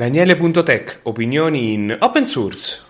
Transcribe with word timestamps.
Daniele.tech, 0.00 1.00
opinioni 1.02 1.72
in 1.74 1.94
open 2.00 2.26
source. 2.26 2.89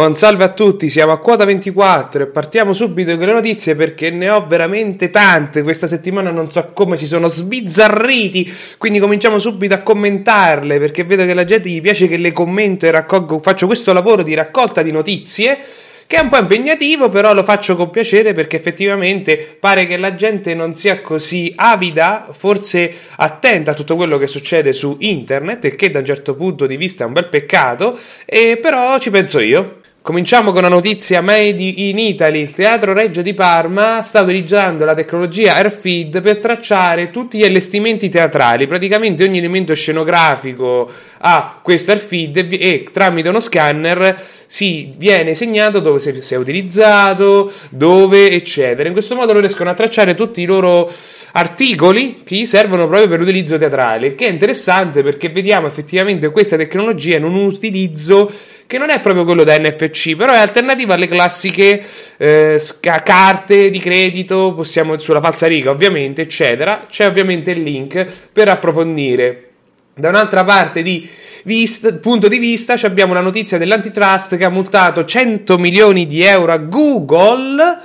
Buon 0.00 0.16
salve 0.16 0.44
a 0.44 0.52
tutti, 0.54 0.88
siamo 0.88 1.12
a 1.12 1.18
quota 1.18 1.44
24 1.44 2.22
e 2.22 2.26
partiamo 2.28 2.72
subito 2.72 3.14
con 3.18 3.26
le 3.26 3.34
notizie 3.34 3.74
perché 3.74 4.08
ne 4.08 4.30
ho 4.30 4.46
veramente 4.46 5.10
tante. 5.10 5.60
Questa 5.62 5.86
settimana 5.88 6.30
non 6.30 6.50
so 6.50 6.70
come 6.72 6.96
si 6.96 7.06
sono 7.06 7.28
sbizzarriti, 7.28 8.50
quindi 8.78 8.98
cominciamo 8.98 9.38
subito 9.38 9.74
a 9.74 9.80
commentarle 9.80 10.78
perché 10.78 11.04
vedo 11.04 11.26
che 11.26 11.34
la 11.34 11.44
gente 11.44 11.68
gli 11.68 11.82
piace 11.82 12.08
che 12.08 12.16
le 12.16 12.32
commento 12.32 12.86
e 12.86 12.90
raccolgo, 12.90 13.40
faccio 13.40 13.66
questo 13.66 13.92
lavoro 13.92 14.22
di 14.22 14.32
raccolta 14.32 14.80
di 14.80 14.90
notizie 14.90 15.58
che 16.06 16.16
è 16.16 16.22
un 16.22 16.30
po' 16.30 16.38
impegnativo, 16.38 17.10
però 17.10 17.34
lo 17.34 17.44
faccio 17.44 17.76
con 17.76 17.90
piacere 17.90 18.32
perché 18.32 18.56
effettivamente 18.56 19.54
pare 19.60 19.86
che 19.86 19.98
la 19.98 20.14
gente 20.14 20.54
non 20.54 20.74
sia 20.74 21.02
così 21.02 21.52
avida, 21.54 22.30
forse 22.36 22.92
attenta 23.16 23.72
a 23.72 23.74
tutto 23.74 23.96
quello 23.96 24.16
che 24.16 24.26
succede 24.26 24.72
su 24.72 24.96
internet, 24.98 25.64
il 25.66 25.76
che 25.76 25.90
da 25.90 25.98
un 25.98 26.06
certo 26.06 26.34
punto 26.34 26.66
di 26.66 26.76
vista 26.76 27.04
è 27.04 27.06
un 27.06 27.12
bel 27.12 27.28
peccato, 27.28 27.98
e 28.24 28.58
però 28.60 28.98
ci 28.98 29.10
penso 29.10 29.38
io. 29.38 29.79
Cominciamo 30.02 30.52
con 30.52 30.64
una 30.64 30.74
notizia 30.74 31.20
made 31.20 31.62
in 31.62 31.98
Italy. 31.98 32.40
Il 32.40 32.54
Teatro 32.54 32.94
Reggio 32.94 33.20
di 33.20 33.34
Parma 33.34 34.00
sta 34.00 34.22
utilizzando 34.22 34.86
la 34.86 34.94
tecnologia 34.94 35.56
AirFeed 35.56 36.22
per 36.22 36.38
tracciare 36.38 37.10
tutti 37.10 37.36
gli 37.36 37.44
allestimenti 37.44 38.08
teatrali. 38.08 38.66
Praticamente 38.66 39.24
ogni 39.24 39.36
elemento 39.36 39.74
scenografico 39.74 40.90
ha 41.18 41.60
questo 41.62 41.90
AirFeed 41.90 42.34
e, 42.38 42.48
e 42.50 42.86
tramite 42.90 43.28
uno 43.28 43.40
scanner 43.40 44.18
si 44.46 44.94
viene 44.96 45.34
segnato 45.34 45.80
dove 45.80 46.00
si 46.00 46.32
è 46.32 46.36
utilizzato, 46.36 47.52
dove 47.68 48.30
eccetera. 48.30 48.88
In 48.88 48.94
questo 48.94 49.14
modo 49.14 49.32
loro 49.32 49.40
riescono 49.40 49.68
a 49.68 49.74
tracciare 49.74 50.14
tutti 50.14 50.40
i 50.40 50.46
loro 50.46 50.90
articoli 51.32 52.22
che 52.24 52.36
gli 52.36 52.46
servono 52.46 52.86
proprio 52.86 53.08
per 53.08 53.18
l'utilizzo 53.18 53.58
teatrale, 53.58 54.14
che 54.14 54.26
è 54.26 54.30
interessante 54.30 55.02
perché 55.02 55.28
vediamo 55.28 55.66
effettivamente 55.66 56.30
questa 56.30 56.56
tecnologia 56.56 57.16
in 57.16 57.24
un 57.24 57.34
utilizzo 57.34 58.32
che 58.66 58.78
non 58.78 58.90
è 58.90 59.00
proprio 59.00 59.24
quello 59.24 59.42
da 59.42 59.58
NFC, 59.58 60.14
però 60.14 60.32
è 60.32 60.38
alternativa 60.38 60.94
alle 60.94 61.08
classiche 61.08 61.82
eh, 62.16 62.62
carte 62.80 63.68
di 63.68 63.78
credito, 63.80 64.54
possiamo 64.54 64.96
sulla 64.98 65.20
falsa 65.20 65.48
riga 65.48 65.70
ovviamente, 65.70 66.22
eccetera. 66.22 66.86
C'è 66.88 67.04
ovviamente 67.04 67.50
il 67.50 67.62
link 67.62 68.06
per 68.32 68.48
approfondire. 68.48 69.46
Da 69.92 70.08
un'altra 70.08 70.44
parte 70.44 70.82
di 70.82 71.08
vista, 71.42 71.92
punto 71.94 72.28
di 72.28 72.38
vista 72.38 72.74
abbiamo 72.82 73.12
la 73.12 73.20
notizia 73.20 73.58
dell'antitrust 73.58 74.36
che 74.36 74.44
ha 74.44 74.50
multato 74.50 75.04
100 75.04 75.58
milioni 75.58 76.06
di 76.06 76.22
euro 76.22 76.52
a 76.52 76.58
Google 76.58 77.78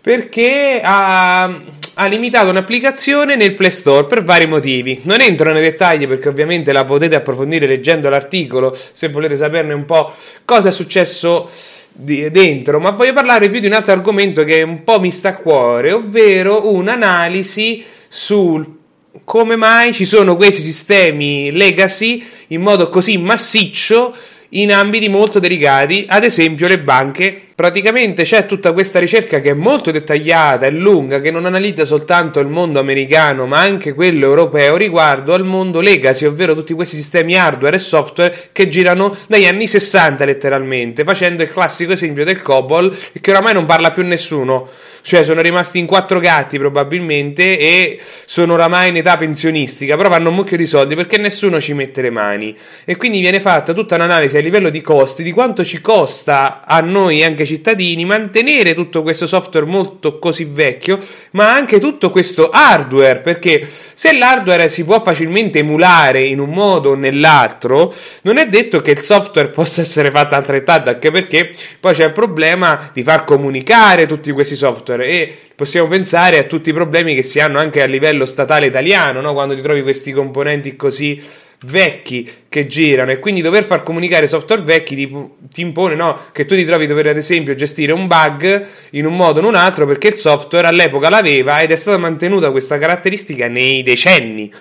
perché 0.00 0.80
ha, 0.82 1.60
ha, 1.94 2.06
limitato 2.06 2.48
un'applicazione 2.48 3.36
nel 3.36 3.54
Play 3.54 3.70
Store 3.70 4.06
per 4.06 4.22
vari 4.22 4.46
motivi. 4.46 5.00
Non 5.04 5.20
entro 5.20 5.52
nei 5.52 5.62
dettagli 5.62 6.06
perché 6.06 6.28
ovviamente 6.28 6.72
la 6.72 6.84
potete 6.84 7.16
approfondire 7.16 7.66
leggendo 7.66 8.08
l'articolo 8.08 8.76
se 8.92 9.08
volete 9.08 9.36
saperne 9.36 9.72
un 9.72 9.84
po' 9.84 10.14
cosa 10.44 10.68
è 10.68 10.72
successo 10.72 11.50
dentro, 11.92 12.78
ma 12.78 12.90
voglio 12.90 13.12
parlare 13.12 13.50
più 13.50 13.60
di 13.60 13.66
un 13.66 13.72
altro 13.72 13.92
argomento 13.92 14.44
che 14.44 14.62
un 14.62 14.84
po' 14.84 15.00
mi 15.00 15.10
sta 15.10 15.30
a 15.30 15.36
cuore, 15.36 15.92
ovvero 15.92 16.72
un'analisi 16.72 17.84
sul 18.08 18.78
come 19.24 19.56
mai 19.56 19.92
ci 19.92 20.04
sono 20.04 20.36
questi 20.36 20.62
sistemi 20.62 21.50
legacy 21.50 22.24
in 22.48 22.62
modo 22.62 22.88
così 22.88 23.18
massiccio 23.18 24.14
in 24.50 24.72
ambiti 24.72 25.08
molto 25.08 25.38
delicati, 25.38 26.06
ad 26.08 26.24
esempio 26.24 26.66
le 26.66 26.78
banche 26.78 27.49
praticamente 27.60 28.22
c'è 28.22 28.46
tutta 28.46 28.72
questa 28.72 28.98
ricerca 28.98 29.42
che 29.42 29.50
è 29.50 29.52
molto 29.52 29.90
dettagliata 29.90 30.64
e 30.64 30.70
lunga, 30.70 31.20
che 31.20 31.30
non 31.30 31.44
analizza 31.44 31.84
soltanto 31.84 32.40
il 32.40 32.46
mondo 32.46 32.80
americano, 32.80 33.44
ma 33.44 33.58
anche 33.58 33.92
quello 33.92 34.24
europeo 34.24 34.78
riguardo 34.78 35.34
al 35.34 35.44
mondo 35.44 35.80
legacy, 35.80 36.24
ovvero 36.24 36.54
tutti 36.54 36.72
questi 36.72 36.96
sistemi 36.96 37.36
hardware 37.36 37.76
e 37.76 37.78
software 37.78 38.48
che 38.52 38.66
girano 38.68 39.14
dagli 39.28 39.44
anni 39.44 39.68
60 39.68 40.24
letteralmente, 40.24 41.04
facendo 41.04 41.42
il 41.42 41.50
classico 41.50 41.92
esempio 41.92 42.24
del 42.24 42.40
COBOL, 42.40 42.96
che 43.20 43.30
oramai 43.30 43.52
non 43.52 43.66
parla 43.66 43.90
più 43.90 44.04
nessuno. 44.04 44.70
Cioè 45.02 45.24
sono 45.24 45.40
rimasti 45.40 45.78
in 45.78 45.86
quattro 45.86 46.20
gatti 46.20 46.58
probabilmente 46.58 47.58
e 47.58 48.00
sono 48.26 48.54
oramai 48.54 48.90
in 48.90 48.96
età 48.96 49.16
pensionistica, 49.16 49.96
però 49.96 50.08
vanno 50.08 50.28
un 50.28 50.34
mucchio 50.34 50.56
di 50.56 50.66
soldi 50.66 50.94
perché 50.94 51.18
nessuno 51.18 51.60
ci 51.60 51.72
mette 51.72 52.02
le 52.02 52.10
mani. 52.10 52.56
E 52.84 52.96
quindi 52.96 53.20
viene 53.20 53.40
fatta 53.40 53.72
tutta 53.72 53.94
un'analisi 53.94 54.36
a 54.36 54.40
livello 54.40 54.70
di 54.70 54.80
costi 54.80 55.22
di 55.22 55.32
quanto 55.32 55.64
ci 55.64 55.80
costa 55.80 56.62
a 56.64 56.80
noi 56.80 57.22
anche 57.22 57.46
cittadini 57.46 58.04
mantenere 58.04 58.74
tutto 58.74 59.02
questo 59.02 59.26
software 59.26 59.66
molto 59.66 60.18
così 60.18 60.44
vecchio, 60.44 60.98
ma 61.32 61.52
anche 61.52 61.78
tutto 61.78 62.10
questo 62.10 62.50
hardware, 62.50 63.20
perché 63.20 63.68
se 63.94 64.16
l'hardware 64.16 64.68
si 64.68 64.84
può 64.84 65.02
facilmente 65.02 65.58
emulare 65.58 66.24
in 66.24 66.40
un 66.40 66.50
modo 66.50 66.90
o 66.90 66.94
nell'altro, 66.94 67.94
non 68.22 68.38
è 68.38 68.46
detto 68.46 68.80
che 68.80 68.92
il 68.92 69.00
software 69.00 69.48
possa 69.60 69.80
essere 69.80 70.10
fatto 70.10 70.34
altrettanto, 70.34 70.90
anche 70.90 71.10
perché 71.10 71.52
poi 71.78 71.94
c'è 71.94 72.06
il 72.06 72.12
problema 72.12 72.90
di 72.92 73.02
far 73.02 73.24
comunicare 73.24 74.06
tutti 74.06 74.30
questi 74.32 74.56
software 74.56 74.89
e 74.98 75.36
possiamo 75.54 75.88
pensare 75.88 76.38
a 76.38 76.44
tutti 76.44 76.70
i 76.70 76.72
problemi 76.72 77.14
che 77.14 77.22
si 77.22 77.38
hanno 77.38 77.58
anche 77.58 77.82
a 77.82 77.86
livello 77.86 78.24
statale 78.26 78.66
italiano, 78.66 79.20
no? 79.20 79.32
quando 79.32 79.54
ti 79.54 79.60
trovi 79.60 79.82
questi 79.82 80.12
componenti 80.12 80.76
così 80.76 81.22
vecchi 81.64 82.28
che 82.48 82.66
girano. 82.66 83.10
E 83.10 83.18
quindi 83.18 83.40
dover 83.40 83.64
far 83.64 83.82
comunicare 83.82 84.28
software 84.28 84.62
vecchi 84.62 84.96
ti, 84.96 85.10
ti 85.52 85.60
impone 85.60 85.94
no, 85.94 86.18
che 86.32 86.44
tu 86.44 86.54
ti 86.54 86.64
trovi 86.64 86.86
dover 86.86 87.08
ad 87.08 87.16
esempio 87.16 87.54
gestire 87.54 87.92
un 87.92 88.06
bug 88.06 88.66
in 88.90 89.06
un 89.06 89.16
modo 89.16 89.38
o 89.38 89.42
in 89.42 89.48
un 89.48 89.54
altro 89.54 89.86
perché 89.86 90.08
il 90.08 90.16
software 90.16 90.66
all'epoca 90.66 91.08
l'aveva 91.08 91.60
ed 91.60 91.70
è 91.70 91.76
stata 91.76 91.98
mantenuta 91.98 92.50
questa 92.50 92.78
caratteristica 92.78 93.48
nei 93.48 93.82
decenni. 93.82 94.52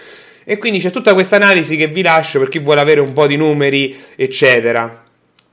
E 0.44 0.58
quindi 0.58 0.80
c'è 0.80 0.92
tutta 0.92 1.14
questa 1.14 1.36
analisi 1.36 1.76
che 1.76 1.88
vi 1.88 2.02
lascio 2.02 2.40
per 2.40 2.50
chi 2.50 2.60
vuole 2.60 2.82
avere 2.82 3.00
un 3.00 3.14
po' 3.14 3.28
di 3.28 3.36
numeri 3.36 3.96
eccetera 4.16 5.04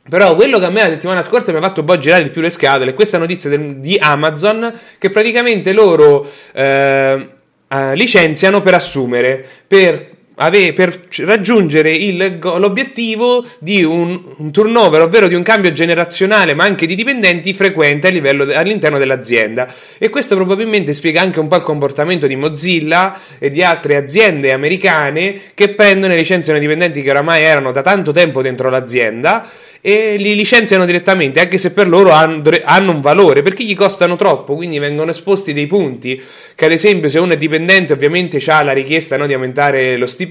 però 0.09 0.35
quello 0.35 0.59
che 0.59 0.65
a 0.65 0.71
me 0.71 0.83
la 0.83 0.89
settimana 0.89 1.23
scorsa 1.23 1.53
mi 1.53 1.59
ha 1.59 1.63
fatto 1.63 1.81
un 1.81 1.87
po' 1.87 1.99
girare 1.99 2.25
di 2.25 2.31
più 2.31 2.41
le 2.41 2.51
scatole 2.51 2.91
è 2.91 2.95
questa 2.95 3.19
notizia 3.19 3.51
del, 3.51 3.77
di 3.77 3.97
Amazon 4.01 4.73
che 4.99 5.11
praticamente 5.11 5.73
loro 5.73 6.29
eh, 6.53 7.29
eh, 7.69 7.95
licenziano 7.95 8.61
per 8.61 8.75
assumere, 8.75 9.45
per 9.67 10.15
ave, 10.37 10.73
per 10.73 11.01
raggiungere 11.19 11.93
il, 11.93 12.39
l'obiettivo 12.41 13.47
di 13.59 13.83
un, 13.83 14.21
un, 14.37 14.51
turnover, 14.53 15.03
ovvero 15.03 15.29
di 15.29 15.35
un 15.35 15.43
cambio 15.43 15.73
generazionale, 15.73 16.55
ma 16.55 16.65
anche 16.65 16.87
di 16.87 16.95
dipendenti 16.95 17.55
frequente 17.55 18.11
livello, 18.11 18.45
all'interno 18.55 18.99
dell'azienda. 18.99 19.73
E 19.99 20.09
questo 20.09 20.35
probabilmente 20.35 20.93
spiega 20.93 21.21
anche 21.21 21.41
un 21.41 21.49
po' 21.49 21.57
il 21.57 21.63
comportamento 21.63 22.27
di 22.27 22.37
Mozilla 22.37 23.21
e 23.39 23.51
di 23.51 23.63
altre 23.63 23.97
aziende 23.97 24.53
americane 24.53 25.41
che 25.55 25.71
prendono 25.75 26.13
e 26.13 26.17
licenziano 26.17 26.59
dipendenti 26.59 27.03
che 27.03 27.11
oramai 27.11 27.43
erano 27.43 27.73
da 27.73 27.83
tanto 27.83 28.13
tempo 28.13 28.43
dentro 28.43 28.69
l'azienda 28.69 29.49
e 29.81 30.17
li 30.17 30.35
licenziano 30.35 30.85
direttamente, 30.85 31.39
anche 31.39 31.59
se 31.59 31.73
per 31.73 31.87
loro 31.87 32.11
hanno 32.11 32.91
un 32.91 33.01
valore, 33.01 33.43
perché 33.43 33.63
gli 33.63 33.77
costano 33.77 34.17
troppo, 34.17 34.57
quindi 34.57 34.81
vengono 34.81 35.13
esposti 35.13 35.53
dei 35.53 35.69
punti, 35.69 36.21
che 36.57 36.65
ad 36.65 36.73
esempio 36.73 37.09
se 37.09 37.21
uno 37.21 37.35
è 37.35 37.37
dipendente 37.37 37.93
ovviamente 37.93 38.43
ha 38.47 38.65
la 38.65 38.73
richiesta 38.73 39.17
no, 39.17 39.27
di 39.27 39.35
aumentare 39.35 39.97
lo 39.97 40.07
stipendio 40.07 40.26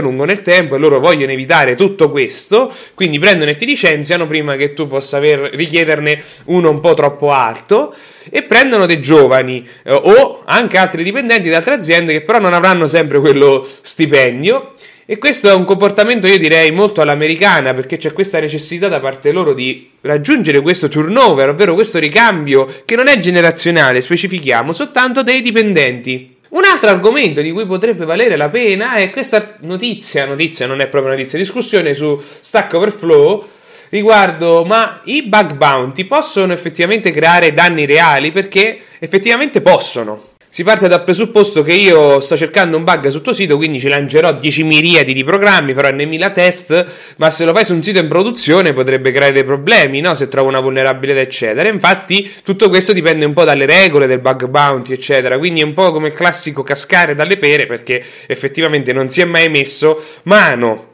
lungo 0.00 0.24
nel 0.24 0.42
tempo 0.42 0.74
e 0.74 0.78
loro 0.78 1.00
vogliono 1.00 1.32
evitare 1.32 1.74
tutto 1.74 2.10
questo, 2.10 2.72
quindi 2.94 3.18
prendono 3.18 3.50
e 3.50 3.56
ti 3.56 3.66
licenziano 3.66 4.26
prima 4.26 4.56
che 4.56 4.72
tu 4.74 4.86
possa 4.86 5.16
aver, 5.16 5.50
richiederne 5.54 6.22
uno 6.46 6.70
un 6.70 6.80
po' 6.80 6.94
troppo 6.94 7.30
alto 7.30 7.94
e 8.30 8.42
prendono 8.42 8.86
dei 8.86 9.00
giovani 9.00 9.66
eh, 9.82 9.92
o 9.92 10.42
anche 10.44 10.78
altri 10.78 11.02
dipendenti 11.02 11.48
di 11.48 11.54
altre 11.54 11.74
aziende 11.74 12.12
che 12.12 12.22
però 12.22 12.38
non 12.38 12.52
avranno 12.52 12.86
sempre 12.86 13.18
quello 13.20 13.66
stipendio 13.82 14.74
e 15.10 15.18
questo 15.18 15.48
è 15.48 15.52
un 15.52 15.64
comportamento, 15.64 16.28
io 16.28 16.38
direi, 16.38 16.70
molto 16.70 17.00
all'americana, 17.00 17.74
perché 17.74 17.96
c'è 17.96 18.12
questa 18.12 18.38
necessità 18.38 18.86
da 18.86 19.00
parte 19.00 19.32
loro 19.32 19.54
di 19.54 19.90
raggiungere 20.02 20.60
questo 20.60 20.86
turnover, 20.86 21.48
ovvero 21.48 21.74
questo 21.74 21.98
ricambio 21.98 22.82
che 22.84 22.94
non 22.94 23.08
è 23.08 23.18
generazionale, 23.18 24.02
specifichiamo, 24.02 24.72
soltanto 24.72 25.24
dei 25.24 25.40
dipendenti. 25.40 26.36
Un 26.50 26.64
altro 26.64 26.88
argomento 26.88 27.40
di 27.42 27.52
cui 27.52 27.64
potrebbe 27.64 28.04
valere 28.04 28.36
la 28.36 28.48
pena 28.48 28.94
è 28.94 29.10
questa 29.10 29.54
notizia, 29.60 30.24
notizia 30.24 30.66
non 30.66 30.80
è 30.80 30.88
proprio 30.88 31.12
notizia, 31.12 31.38
discussione 31.38 31.94
su 31.94 32.20
Stack 32.40 32.74
Overflow 32.74 33.48
riguardo 33.90 34.64
ma 34.64 35.00
i 35.04 35.22
bug 35.22 35.54
bounty 35.54 36.04
possono 36.06 36.52
effettivamente 36.52 37.12
creare 37.12 37.52
danni 37.52 37.86
reali 37.86 38.32
perché 38.32 38.80
effettivamente 38.98 39.60
possono. 39.60 40.29
Si 40.52 40.64
parte 40.64 40.88
dal 40.88 41.04
presupposto 41.04 41.62
che 41.62 41.74
io 41.74 42.18
sto 42.18 42.36
cercando 42.36 42.76
un 42.76 42.82
bug 42.82 43.06
sul 43.06 43.22
tuo 43.22 43.32
sito, 43.32 43.56
quindi 43.56 43.78
ci 43.78 43.86
lancerò 43.86 44.32
10 44.32 44.64
miriadi 44.64 45.12
di 45.12 45.22
programmi, 45.22 45.74
farò 45.74 45.90
n.000 45.92 46.32
test, 46.32 46.86
ma 47.18 47.30
se 47.30 47.44
lo 47.44 47.54
fai 47.54 47.64
su 47.64 47.72
un 47.72 47.84
sito 47.84 48.00
in 48.00 48.08
produzione 48.08 48.72
potrebbe 48.72 49.12
creare 49.12 49.32
dei 49.32 49.44
problemi, 49.44 50.00
no? 50.00 50.14
se 50.14 50.26
trovo 50.26 50.48
una 50.48 50.58
vulnerabilità, 50.58 51.20
eccetera. 51.20 51.68
Infatti 51.68 52.28
tutto 52.42 52.68
questo 52.68 52.92
dipende 52.92 53.24
un 53.24 53.32
po' 53.32 53.44
dalle 53.44 53.64
regole 53.64 54.08
del 54.08 54.18
bug 54.18 54.48
bounty, 54.48 54.92
eccetera, 54.92 55.38
quindi 55.38 55.60
è 55.60 55.64
un 55.64 55.72
po' 55.72 55.92
come 55.92 56.08
il 56.08 56.14
classico 56.14 56.64
cascare 56.64 57.14
dalle 57.14 57.38
pere 57.38 57.66
perché 57.66 58.02
effettivamente 58.26 58.92
non 58.92 59.08
si 59.08 59.20
è 59.20 59.24
mai 59.24 59.48
messo 59.48 60.02
mano 60.24 60.88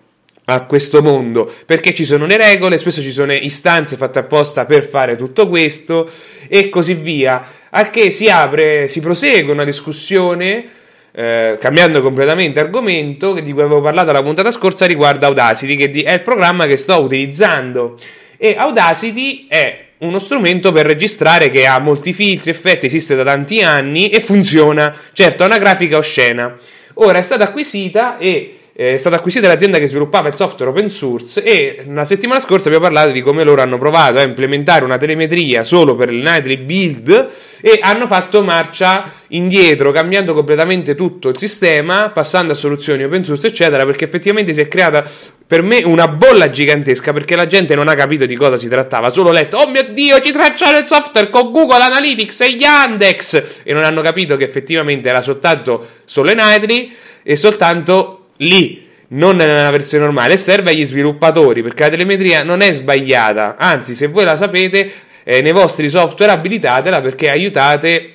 a 0.48 0.64
questo 0.64 1.02
mondo 1.02 1.52
perché 1.64 1.94
ci 1.94 2.04
sono 2.04 2.26
le 2.26 2.36
regole, 2.36 2.78
spesso 2.78 3.00
ci 3.00 3.10
sono 3.10 3.32
istanze 3.32 3.96
fatte 3.96 4.18
apposta 4.18 4.64
per 4.64 4.86
fare 4.86 5.16
tutto 5.16 5.48
questo 5.48 6.10
e 6.48 6.68
così 6.68 6.94
via. 6.94 7.64
Al 7.76 7.90
che 7.90 8.10
si 8.10 8.28
apre, 8.28 8.88
si 8.88 9.00
prosegue 9.00 9.52
una 9.52 9.64
discussione. 9.64 10.70
Eh, 11.12 11.56
cambiando 11.58 12.02
completamente 12.02 12.60
argomento 12.60 13.32
di 13.32 13.52
cui 13.52 13.62
avevo 13.62 13.80
parlato 13.80 14.12
la 14.12 14.22
puntata 14.22 14.50
scorsa 14.50 14.84
riguarda 14.84 15.28
Audacity 15.28 15.74
che 15.74 16.02
è 16.02 16.12
il 16.12 16.20
programma 16.20 16.66
che 16.66 16.76
sto 16.76 17.00
utilizzando 17.00 17.98
e 18.36 18.54
Audacity 18.54 19.46
è 19.48 19.84
uno 19.98 20.18
strumento 20.18 20.72
per 20.72 20.84
registrare 20.84 21.48
che 21.48 21.66
ha 21.66 21.78
molti 21.78 22.12
filtri, 22.12 22.50
effetti, 22.50 22.86
esiste 22.86 23.14
da 23.14 23.24
tanti 23.24 23.62
anni 23.62 24.10
e 24.10 24.20
funziona. 24.20 24.94
Certo, 25.12 25.42
ha 25.42 25.46
una 25.46 25.58
grafica 25.58 25.96
oscena. 25.96 26.56
Ora 26.94 27.18
è 27.18 27.22
stata 27.22 27.44
acquisita 27.44 28.18
e 28.18 28.58
è 28.78 28.98
stata 28.98 29.16
acquisita 29.16 29.48
l'azienda 29.48 29.78
che 29.78 29.86
sviluppava 29.86 30.28
il 30.28 30.34
software 30.34 30.70
open 30.70 30.90
source 30.90 31.42
e 31.42 31.82
la 31.88 32.04
settimana 32.04 32.40
scorsa 32.40 32.68
abbiamo 32.68 32.84
parlato 32.84 33.10
di 33.10 33.22
come 33.22 33.42
loro 33.42 33.62
hanno 33.62 33.78
provato 33.78 34.18
a 34.18 34.22
implementare 34.22 34.84
una 34.84 34.98
telemetria 34.98 35.64
solo 35.64 35.96
per 35.96 36.12
il 36.12 36.18
Nightly 36.18 36.58
Build 36.58 37.30
e 37.62 37.78
hanno 37.80 38.06
fatto 38.06 38.44
marcia 38.44 39.12
indietro, 39.28 39.92
cambiando 39.92 40.34
completamente 40.34 40.94
tutto 40.94 41.30
il 41.30 41.38
sistema, 41.38 42.10
passando 42.10 42.52
a 42.52 42.54
soluzioni 42.54 43.02
open 43.02 43.24
source, 43.24 43.46
eccetera, 43.46 43.86
perché 43.86 44.04
effettivamente 44.04 44.52
si 44.52 44.60
è 44.60 44.68
creata 44.68 45.10
per 45.46 45.62
me 45.62 45.82
una 45.82 46.08
bolla 46.08 46.50
gigantesca 46.50 47.14
perché 47.14 47.34
la 47.34 47.46
gente 47.46 47.74
non 47.74 47.88
ha 47.88 47.94
capito 47.94 48.26
di 48.26 48.36
cosa 48.36 48.56
si 48.56 48.68
trattava, 48.68 49.08
solo 49.08 49.30
letto, 49.30 49.56
oh 49.56 49.70
mio 49.70 49.90
dio, 49.94 50.20
ci 50.20 50.32
tracciano 50.32 50.76
il 50.76 50.84
software 50.86 51.30
con 51.30 51.50
Google 51.50 51.82
Analytics 51.82 52.42
e 52.42 52.48
Yandex! 52.48 53.62
E 53.62 53.72
non 53.72 53.84
hanno 53.84 54.02
capito 54.02 54.36
che 54.36 54.44
effettivamente 54.44 55.08
era 55.08 55.22
soltanto 55.22 55.86
solo 56.04 56.30
Nightly 56.34 56.94
e 57.22 57.36
soltanto 57.36 58.15
lì 58.38 58.84
non 59.08 59.36
nella 59.36 59.70
versione 59.70 60.04
normale, 60.04 60.36
serve 60.36 60.70
agli 60.70 60.84
sviluppatori 60.84 61.62
perché 61.62 61.84
la 61.84 61.90
telemetria 61.90 62.42
non 62.42 62.60
è 62.60 62.72
sbagliata, 62.72 63.56
anzi 63.56 63.94
se 63.94 64.08
voi 64.08 64.24
la 64.24 64.36
sapete 64.36 64.92
eh, 65.22 65.42
nei 65.42 65.52
vostri 65.52 65.88
software 65.88 66.32
abilitatela 66.32 67.00
perché 67.00 67.30
aiutate 67.30 68.10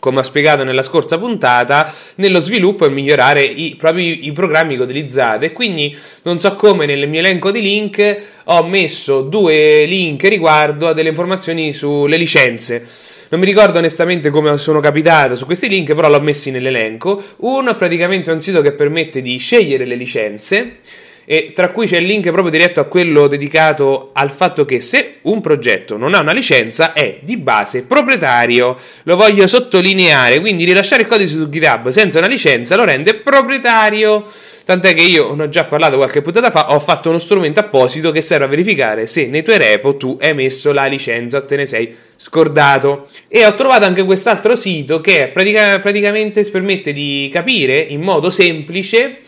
come 0.00 0.20
ho 0.20 0.22
spiegato 0.22 0.64
nella 0.64 0.82
scorsa 0.82 1.18
puntata, 1.18 1.94
nello 2.16 2.40
sviluppo 2.40 2.86
e 2.86 2.88
migliorare 2.88 3.44
i, 3.44 3.76
proprio 3.76 4.04
i 4.04 4.32
programmi 4.32 4.76
che 4.76 4.82
utilizzate. 4.82 5.52
Quindi 5.52 5.96
non 6.22 6.40
so 6.40 6.56
come 6.56 6.86
nel 6.86 7.08
mio 7.08 7.20
elenco 7.20 7.52
di 7.52 7.60
link 7.60 8.16
ho 8.44 8.62
messo 8.64 9.20
due 9.20 9.84
link 9.84 10.24
riguardo 10.24 10.88
a 10.88 10.92
delle 10.94 11.10
informazioni 11.10 11.72
sulle 11.72 12.16
licenze. 12.16 12.86
Non 13.32 13.38
mi 13.38 13.46
ricordo 13.46 13.78
onestamente 13.78 14.28
come 14.30 14.58
sono 14.58 14.80
capitato 14.80 15.36
su 15.36 15.46
questi 15.46 15.68
link, 15.68 15.94
però 15.94 16.08
l'ho 16.08 16.20
messi 16.20 16.50
nell'elenco. 16.50 17.22
Uno 17.36 17.70
è 17.70 17.76
praticamente 17.76 18.32
un 18.32 18.40
sito 18.40 18.60
che 18.60 18.72
permette 18.72 19.22
di 19.22 19.36
scegliere 19.36 19.86
le 19.86 19.94
licenze 19.94 20.78
e 21.24 21.52
tra 21.54 21.70
cui 21.70 21.86
c'è 21.86 21.98
il 21.98 22.06
link 22.06 22.28
proprio 22.32 22.50
diretto 22.50 22.80
a 22.80 22.86
quello 22.86 23.28
dedicato 23.28 24.10
al 24.14 24.32
fatto 24.32 24.64
che 24.64 24.80
se 24.80 25.18
un 25.22 25.40
progetto 25.40 25.96
non 25.96 26.14
ha 26.14 26.20
una 26.20 26.32
licenza 26.32 26.92
è 26.92 27.20
di 27.22 27.36
base 27.36 27.82
proprietario. 27.82 28.76
Lo 29.04 29.14
voglio 29.14 29.46
sottolineare, 29.46 30.40
quindi 30.40 30.64
rilasciare 30.64 31.02
il 31.02 31.08
codice 31.08 31.34
su 31.34 31.48
GitHub 31.48 31.90
senza 31.90 32.18
una 32.18 32.26
licenza 32.26 32.74
lo 32.74 32.84
rende 32.84 33.14
proprietario. 33.14 34.26
Tant'è 34.64 34.92
che 34.92 35.02
io, 35.02 35.34
ne 35.34 35.44
ho 35.44 35.48
già 35.48 35.66
parlato 35.66 35.96
qualche 35.98 36.20
puntata 36.20 36.50
fa, 36.50 36.74
ho 36.74 36.80
fatto 36.80 37.10
uno 37.10 37.18
strumento 37.18 37.60
apposito 37.60 38.10
che 38.10 38.22
serve 38.22 38.46
a 38.46 38.48
verificare 38.48 39.06
se 39.06 39.28
nei 39.28 39.44
tuoi 39.44 39.58
repo 39.58 39.96
tu 39.96 40.18
hai 40.20 40.34
messo 40.34 40.72
la 40.72 40.86
licenza 40.86 41.38
o 41.38 41.44
te 41.44 41.54
ne 41.54 41.66
sei 41.66 42.08
scordato. 42.20 43.08
E 43.28 43.46
ho 43.46 43.54
trovato 43.54 43.86
anche 43.86 44.04
quest'altro 44.04 44.54
sito 44.54 45.00
che 45.00 45.30
pratica- 45.32 45.80
praticamente 45.80 46.44
permette 46.50 46.92
di 46.92 47.30
capire 47.32 47.78
in 47.78 48.02
modo 48.02 48.28
semplice 48.28 49.20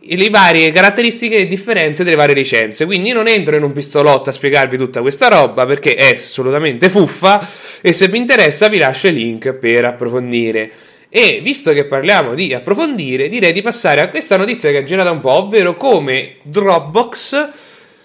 le 0.00 0.30
varie 0.30 0.70
caratteristiche 0.70 1.36
e 1.36 1.46
differenze 1.46 2.04
delle 2.04 2.16
varie 2.16 2.34
licenze. 2.34 2.84
Quindi 2.84 3.12
non 3.12 3.28
entro 3.28 3.56
in 3.56 3.62
un 3.62 3.72
pistolotto 3.72 4.28
a 4.28 4.32
spiegarvi 4.32 4.76
tutta 4.76 5.00
questa 5.00 5.28
roba 5.28 5.64
perché 5.64 5.94
è 5.94 6.14
assolutamente 6.16 6.90
fuffa 6.90 7.48
e 7.80 7.92
se 7.94 8.08
vi 8.08 8.18
interessa 8.18 8.68
vi 8.68 8.78
lascio 8.78 9.08
il 9.08 9.14
link 9.14 9.54
per 9.54 9.86
approfondire. 9.86 10.70
E 11.08 11.40
visto 11.42 11.72
che 11.72 11.86
parliamo 11.86 12.34
di 12.34 12.52
approfondire, 12.52 13.30
direi 13.30 13.52
di 13.52 13.62
passare 13.62 14.02
a 14.02 14.10
questa 14.10 14.36
notizia 14.36 14.70
che 14.70 14.76
ha 14.76 14.84
girato 14.84 15.10
un 15.10 15.20
po', 15.20 15.32
ovvero 15.32 15.74
come 15.76 16.36
Dropbox 16.42 17.48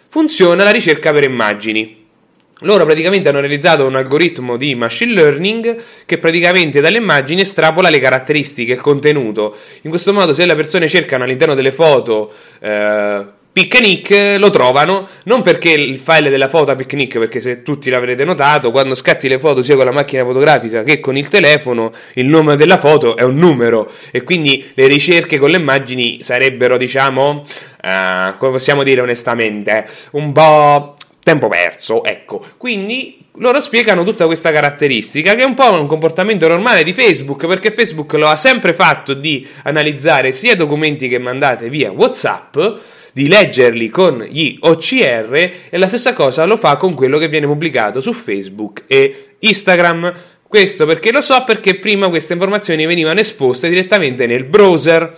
funziona 0.07 0.63
la 0.63 0.71
ricerca 0.71 1.11
per 1.11 1.23
immagini. 1.23 2.02
Loro 2.59 2.85
praticamente 2.85 3.29
hanno 3.29 3.39
realizzato 3.39 3.85
un 3.85 3.95
algoritmo 3.95 4.57
di 4.57 4.75
machine 4.75 5.13
learning 5.13 5.75
che 6.05 6.17
praticamente 6.17 6.81
dalle 6.81 6.97
immagini 6.97 7.41
estrapola 7.41 7.89
le 7.89 7.99
caratteristiche, 7.99 8.73
il 8.73 8.81
contenuto. 8.81 9.57
In 9.81 9.89
questo 9.89 10.13
modo 10.13 10.33
se 10.33 10.45
le 10.45 10.55
persone 10.55 10.87
cercano 10.87 11.23
all'interno 11.23 11.55
delle 11.55 11.71
foto 11.71 12.31
eh, 12.59 13.25
Picnic 13.53 14.37
lo 14.39 14.49
trovano 14.49 15.07
non 15.25 15.43
perché 15.43 15.71
il 15.73 15.99
file 15.99 16.31
della 16.31 16.49
foto 16.49 16.71
a 16.71 16.75
Picnic, 16.75 17.19
perché 17.19 17.39
se 17.39 17.61
tutti 17.61 17.91
l'avrete 17.91 18.23
notato, 18.23 18.71
quando 18.71 18.95
scatti 18.95 19.27
le 19.27 19.37
foto 19.37 19.61
sia 19.61 19.75
con 19.75 19.85
la 19.85 19.91
macchina 19.91 20.23
fotografica 20.23 20.81
che 20.81 20.99
con 20.99 21.15
il 21.15 21.27
telefono, 21.27 21.93
il 22.15 22.25
nome 22.25 22.55
della 22.55 22.79
foto 22.79 23.15
è 23.15 23.21
un 23.21 23.35
numero 23.35 23.91
e 24.09 24.23
quindi 24.23 24.71
le 24.73 24.87
ricerche 24.87 25.37
con 25.37 25.51
le 25.51 25.57
immagini 25.57 26.23
sarebbero, 26.23 26.77
diciamo, 26.77 27.45
uh, 27.83 28.37
come 28.39 28.51
possiamo 28.53 28.81
dire 28.81 29.01
onestamente, 29.01 29.85
un 30.13 30.31
po' 30.33 30.95
tempo 31.23 31.47
perso, 31.47 32.03
ecco. 32.03 32.45
Quindi 32.57 33.17
loro 33.37 33.59
spiegano 33.61 34.03
tutta 34.03 34.25
questa 34.25 34.51
caratteristica 34.51 35.33
che 35.33 35.41
è 35.41 35.45
un 35.45 35.55
po' 35.55 35.71
un 35.71 35.87
comportamento 35.87 36.47
normale 36.47 36.83
di 36.83 36.93
Facebook, 36.93 37.47
perché 37.47 37.71
Facebook 37.71 38.13
lo 38.13 38.27
ha 38.27 38.35
sempre 38.35 38.73
fatto 38.73 39.13
di 39.13 39.47
analizzare 39.63 40.33
sia 40.33 40.55
documenti 40.55 41.07
che 41.07 41.17
mandate 41.17 41.69
via 41.69 41.91
WhatsApp 41.91 42.57
di 43.13 43.27
leggerli 43.27 43.89
con 43.89 44.23
gli 44.29 44.57
OCR 44.59 45.51
e 45.69 45.77
la 45.77 45.87
stessa 45.87 46.13
cosa 46.13 46.45
lo 46.45 46.57
fa 46.57 46.77
con 46.77 46.95
quello 46.95 47.19
che 47.19 47.29
viene 47.29 47.45
pubblicato 47.45 48.01
su 48.01 48.11
Facebook 48.11 48.83
e 48.87 49.35
Instagram. 49.39 50.13
Questo 50.47 50.85
perché 50.85 51.11
lo 51.11 51.21
so 51.21 51.43
perché 51.45 51.79
prima 51.79 52.09
queste 52.09 52.33
informazioni 52.33 52.85
venivano 52.85 53.19
esposte 53.19 53.69
direttamente 53.69 54.27
nel 54.27 54.43
browser. 54.43 55.15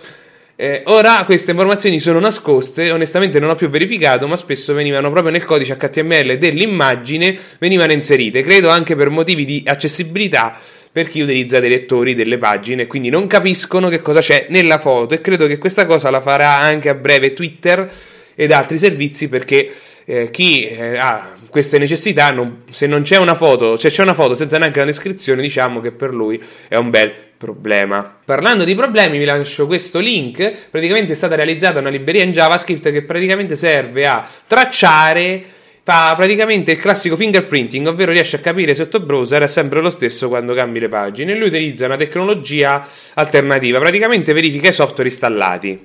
Eh, 0.58 0.82
ora 0.86 1.22
queste 1.26 1.50
informazioni 1.50 2.00
sono 2.00 2.18
nascoste, 2.18 2.90
onestamente 2.90 3.38
non 3.38 3.50
ho 3.50 3.54
più 3.54 3.68
verificato, 3.68 4.26
ma 4.26 4.36
spesso 4.36 4.72
venivano 4.72 5.10
proprio 5.10 5.30
nel 5.30 5.44
codice 5.44 5.76
HTML 5.76 6.38
dell'immagine, 6.38 7.38
venivano 7.58 7.92
inserite, 7.92 8.40
credo 8.40 8.70
anche 8.70 8.96
per 8.96 9.10
motivi 9.10 9.44
di 9.44 9.62
accessibilità 9.66 10.58
per 10.90 11.08
chi 11.08 11.20
utilizza 11.20 11.60
dei 11.60 11.68
lettori 11.68 12.14
delle 12.14 12.38
pagine 12.38 12.86
quindi 12.86 13.10
non 13.10 13.26
capiscono 13.26 13.90
che 13.90 14.00
cosa 14.00 14.20
c'è 14.20 14.46
nella 14.48 14.78
foto 14.78 15.12
e 15.12 15.20
credo 15.20 15.46
che 15.46 15.58
questa 15.58 15.84
cosa 15.84 16.08
la 16.08 16.22
farà 16.22 16.58
anche 16.58 16.88
a 16.88 16.94
breve 16.94 17.34
Twitter 17.34 17.92
ed 18.34 18.50
altri 18.50 18.78
servizi 18.78 19.28
perché 19.28 19.70
eh, 20.06 20.30
chi 20.30 20.66
eh, 20.66 20.96
ha 20.96 21.34
queste 21.50 21.76
necessità, 21.76 22.30
non, 22.30 22.62
se 22.70 22.86
non 22.86 23.02
c'è 23.02 23.18
una 23.18 23.34
foto, 23.34 23.76
se 23.76 23.90
c'è 23.90 24.02
una 24.02 24.14
foto 24.14 24.34
senza 24.34 24.56
neanche 24.56 24.78
una 24.78 24.86
descrizione, 24.86 25.42
diciamo 25.42 25.82
che 25.82 25.90
per 25.90 26.14
lui 26.14 26.42
è 26.68 26.76
un 26.76 26.88
bel 26.88 27.25
problema. 27.36 28.18
Parlando 28.24 28.64
di 28.64 28.74
problemi, 28.74 29.18
vi 29.18 29.24
lascio 29.24 29.66
questo 29.66 29.98
link. 29.98 30.68
Praticamente 30.70 31.12
è 31.12 31.16
stata 31.16 31.34
realizzata 31.34 31.80
una 31.80 31.90
libreria 31.90 32.24
in 32.24 32.32
JavaScript 32.32 32.90
che 32.90 33.02
praticamente 33.02 33.56
serve 33.56 34.06
a 34.06 34.28
tracciare 34.46 35.44
fa 35.86 36.14
praticamente 36.16 36.72
il 36.72 36.80
classico 36.80 37.14
fingerprinting, 37.14 37.86
ovvero 37.86 38.10
riesce 38.10 38.34
a 38.34 38.38
capire 38.40 38.74
se 38.74 38.82
il 38.82 38.88
tuo 38.88 38.98
browser 38.98 39.42
è 39.42 39.46
sempre 39.46 39.80
lo 39.80 39.90
stesso 39.90 40.26
quando 40.26 40.52
cambi 40.52 40.80
le 40.80 40.88
pagine. 40.88 41.36
Lui 41.36 41.46
utilizza 41.46 41.86
una 41.86 41.94
tecnologia 41.94 42.88
alternativa, 43.14 43.78
praticamente 43.78 44.32
verifica 44.32 44.70
i 44.70 44.72
software 44.72 45.08
installati. 45.08 45.78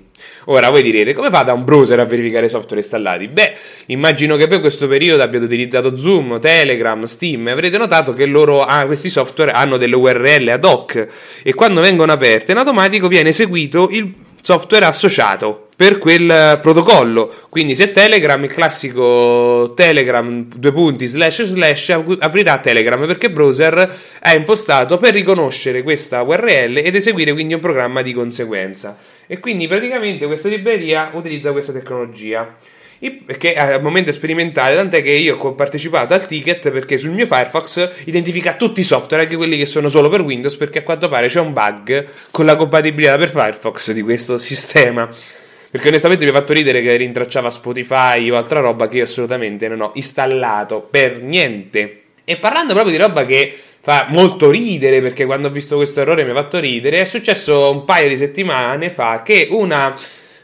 Ora 0.45 0.71
voi 0.71 0.81
direte, 0.81 1.13
come 1.13 1.29
fa 1.29 1.43
da 1.43 1.53
un 1.53 1.63
browser 1.63 1.99
a 1.99 2.05
verificare 2.05 2.47
i 2.47 2.49
software 2.49 2.81
installati? 2.81 3.27
Beh, 3.27 3.53
immagino 3.87 4.37
che 4.37 4.47
per 4.47 4.59
questo 4.59 4.87
periodo 4.87 5.21
abbiate 5.21 5.45
utilizzato 5.45 5.95
Zoom, 5.95 6.39
Telegram, 6.39 7.03
Steam 7.03 7.49
e 7.49 7.51
avrete 7.51 7.77
notato 7.77 8.13
che 8.13 8.25
loro, 8.25 8.63
ah, 8.63 8.87
questi 8.87 9.11
software 9.11 9.51
hanno 9.51 9.77
delle 9.77 9.95
URL 9.95 10.47
ad 10.47 10.65
hoc 10.65 11.07
e 11.43 11.53
quando 11.53 11.79
vengono 11.79 12.11
aperte 12.11 12.53
in 12.53 12.57
automatico 12.57 13.07
viene 13.07 13.29
eseguito 13.29 13.87
il 13.91 14.11
software 14.41 14.85
associato 14.85 15.67
per 15.75 15.97
quel 15.97 16.59
protocollo. 16.61 17.33
Quindi 17.49 17.75
se 17.75 17.91
Telegram, 17.91 18.43
il 18.43 18.51
classico 18.51 19.73
Telegram 19.75 20.47
due 20.55 20.71
punti 20.71 21.07
slash 21.07 21.43
slash 21.43 21.89
aprirà 22.19 22.59
Telegram 22.59 23.05
perché 23.07 23.31
browser 23.31 23.99
è 24.19 24.35
impostato 24.35 24.97
per 24.97 25.13
riconoscere 25.13 25.81
questa 25.81 26.21
URL 26.21 26.77
ed 26.77 26.95
eseguire 26.95 27.33
quindi 27.33 27.55
un 27.55 27.59
programma 27.59 28.01
di 28.03 28.13
conseguenza. 28.13 28.97
E 29.25 29.39
quindi 29.39 29.67
praticamente 29.67 30.27
questa 30.27 30.49
libreria 30.49 31.11
utilizza 31.13 31.51
questa 31.51 31.71
tecnologia 31.71 32.57
è 33.01 33.57
al 33.57 33.81
momento 33.81 34.11
è 34.11 34.13
sperimentale, 34.13 34.75
tant'è 34.75 35.01
che 35.01 35.11
io 35.11 35.35
ho 35.35 35.53
partecipato 35.55 36.13
al 36.13 36.27
ticket 36.27 36.69
perché 36.69 36.99
sul 36.99 37.09
mio 37.09 37.25
Firefox 37.25 38.03
identifica 38.05 38.53
tutti 38.53 38.81
i 38.81 38.83
software, 38.83 39.23
anche 39.23 39.35
quelli 39.35 39.57
che 39.57 39.65
sono 39.65 39.89
solo 39.89 40.07
per 40.07 40.21
Windows, 40.21 40.55
perché 40.55 40.79
a 40.79 40.83
quanto 40.83 41.09
pare 41.09 41.27
c'è 41.27 41.39
un 41.39 41.51
bug 41.51 42.07
con 42.29 42.45
la 42.45 42.55
compatibilità 42.55 43.17
per 43.17 43.31
Firefox 43.31 43.91
di 43.91 44.03
questo 44.03 44.37
sistema. 44.37 45.09
Perché 45.71 45.87
onestamente 45.87 46.25
mi 46.25 46.31
ha 46.31 46.33
fatto 46.33 46.53
ridere 46.53 46.81
che 46.81 46.95
rintracciava 46.97 47.49
Spotify 47.49 48.29
o 48.29 48.35
altra 48.35 48.59
roba 48.59 48.87
che 48.87 48.97
io 48.97 49.03
assolutamente 49.05 49.67
non 49.67 49.81
ho 49.81 49.91
installato 49.95 50.81
per 50.81 51.21
niente. 51.21 52.01
E 52.23 52.37
parlando 52.37 52.73
proprio 52.73 52.95
di 52.95 53.01
roba 53.01 53.25
che 53.25 53.57
fa 53.81 54.07
molto 54.09 54.51
ridere, 54.51 55.01
perché 55.01 55.25
quando 55.25 55.47
ho 55.47 55.51
visto 55.51 55.77
questo 55.77 56.01
errore 56.01 56.23
mi 56.23 56.31
ha 56.31 56.35
fatto 56.35 56.59
ridere, 56.59 57.01
è 57.01 57.05
successo 57.05 57.71
un 57.71 57.83
paio 57.85 58.09
di 58.09 58.17
settimane 58.17 58.91
fa 58.91 59.21
che 59.23 59.47
una 59.49 59.97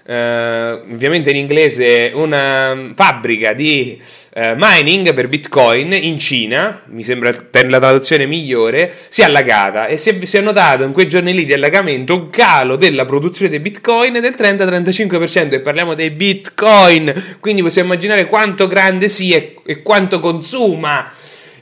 eh, 0.10 0.82
ovviamente 0.90 1.32
in 1.32 1.36
inglese, 1.36 2.12
una 2.14 2.94
fabbrica 2.96 3.52
di 3.52 4.02
eh, 4.34 4.54
mining 4.56 5.14
per 5.14 5.28
Bitcoin 5.28 5.92
in 5.92 6.18
Cina, 6.18 6.84
mi 6.86 7.04
sembra 7.04 7.34
per 7.34 7.70
la 7.70 7.78
traduzione 7.78 8.26
migliore, 8.26 8.94
si 9.10 9.20
è 9.20 9.26
allagata 9.26 9.88
e 9.88 9.98
si 9.98 10.10
è, 10.10 10.26
si 10.26 10.38
è 10.38 10.42
notato 10.42 10.84
in 10.84 10.94
quei 10.94 11.10
giorni 11.10 11.34
lì 11.34 11.44
di 11.44 11.52
allagamento 11.52 12.16
un 12.16 12.30
calo 12.30 12.78
della 12.78 13.04
produzione 13.04 13.50
dei 13.50 13.60
Bitcoin 13.60 14.14
del 14.14 14.36
30-35% 14.38 15.54
e 15.54 15.60
parliamo 15.60 15.94
dei 15.94 16.12
Bitcoin, 16.12 17.38
quindi 17.42 17.62
possiamo 17.62 17.92
immaginare 17.92 18.28
quanto 18.28 18.68
grande 18.68 19.10
sia 19.10 19.36
e, 19.36 19.56
e 19.66 19.82
quanto 19.82 20.22
consuma 20.22 21.12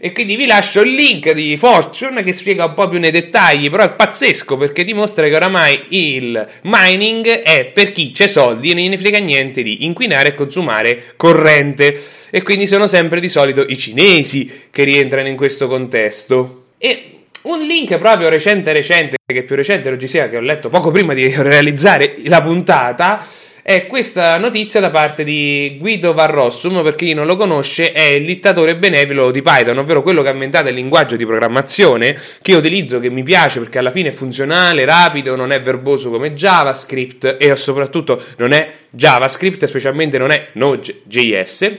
e 0.05 0.11
quindi 0.11 0.35
vi 0.35 0.45
lascio 0.45 0.81
il 0.81 0.93
link 0.93 1.31
di 1.31 1.57
Fortune 1.57 2.21
che 2.21 2.31
spiega 2.31 2.65
un 2.65 2.75
po' 2.75 2.87
più 2.87 2.99
nei 2.99 3.09
dettagli, 3.09 3.71
però 3.71 3.85
è 3.85 3.89
pazzesco 3.89 4.55
perché 4.55 4.83
dimostra 4.83 5.25
che 5.25 5.33
oramai 5.33 5.85
il 5.89 6.47
mining 6.61 7.25
è 7.27 7.71
per 7.73 7.91
chi 7.91 8.11
c'è 8.11 8.27
soldi 8.27 8.69
e 8.69 8.75
non 8.75 8.85
ne 8.85 8.99
frega 8.99 9.17
niente 9.17 9.63
di 9.63 9.83
inquinare 9.83 10.29
e 10.29 10.35
consumare 10.35 11.13
corrente. 11.15 12.03
E 12.29 12.43
quindi 12.43 12.67
sono 12.67 12.85
sempre 12.85 13.19
di 13.19 13.29
solito 13.29 13.65
i 13.67 13.79
cinesi 13.79 14.67
che 14.69 14.83
rientrano 14.83 15.27
in 15.27 15.35
questo 15.35 15.67
contesto. 15.67 16.65
E 16.77 17.21
un 17.41 17.61
link 17.61 17.97
proprio 17.97 18.29
recente 18.29 18.73
recente, 18.73 19.17
che 19.25 19.41
più 19.41 19.55
recente 19.55 19.97
ci 19.97 20.05
sia, 20.05 20.29
che 20.29 20.37
ho 20.37 20.41
letto 20.41 20.69
poco 20.69 20.91
prima 20.91 21.15
di 21.15 21.33
realizzare 21.35 22.17
la 22.25 22.43
puntata, 22.43 23.25
è 23.67 23.87
questa 23.87 24.37
notizia 24.37 24.79
da 24.79 24.91
parte 24.91 25.23
di 25.23 25.77
Guido 25.79 26.13
Varrossum, 26.13 26.83
per 26.83 26.93
chi 26.93 27.15
non 27.15 27.25
lo 27.25 27.35
conosce, 27.35 27.93
è 27.93 28.09
il 28.09 28.23
dittatore 28.23 28.75
benevolo 28.75 29.31
di 29.31 29.41
Python, 29.41 29.79
ovvero 29.79 30.03
quello 30.03 30.21
che 30.21 30.29
ha 30.29 30.33
inventato 30.33 30.67
il 30.67 30.75
linguaggio 30.75 31.15
di 31.15 31.25
programmazione 31.25 32.15
che 32.43 32.51
io 32.51 32.59
utilizzo, 32.59 32.99
che 32.99 33.09
mi 33.09 33.23
piace 33.23 33.57
perché 33.57 33.79
alla 33.79 33.89
fine 33.89 34.09
è 34.09 34.11
funzionale, 34.11 34.85
rapido, 34.85 35.35
non 35.35 35.51
è 35.51 35.59
verboso 35.63 36.11
come 36.11 36.35
JavaScript 36.35 37.37
e 37.39 37.55
soprattutto 37.55 38.21
non 38.37 38.51
è 38.51 38.71
JavaScript, 38.91 39.65
specialmente 39.65 40.19
non 40.19 40.29
è 40.29 40.49
Node.js. 40.51 41.77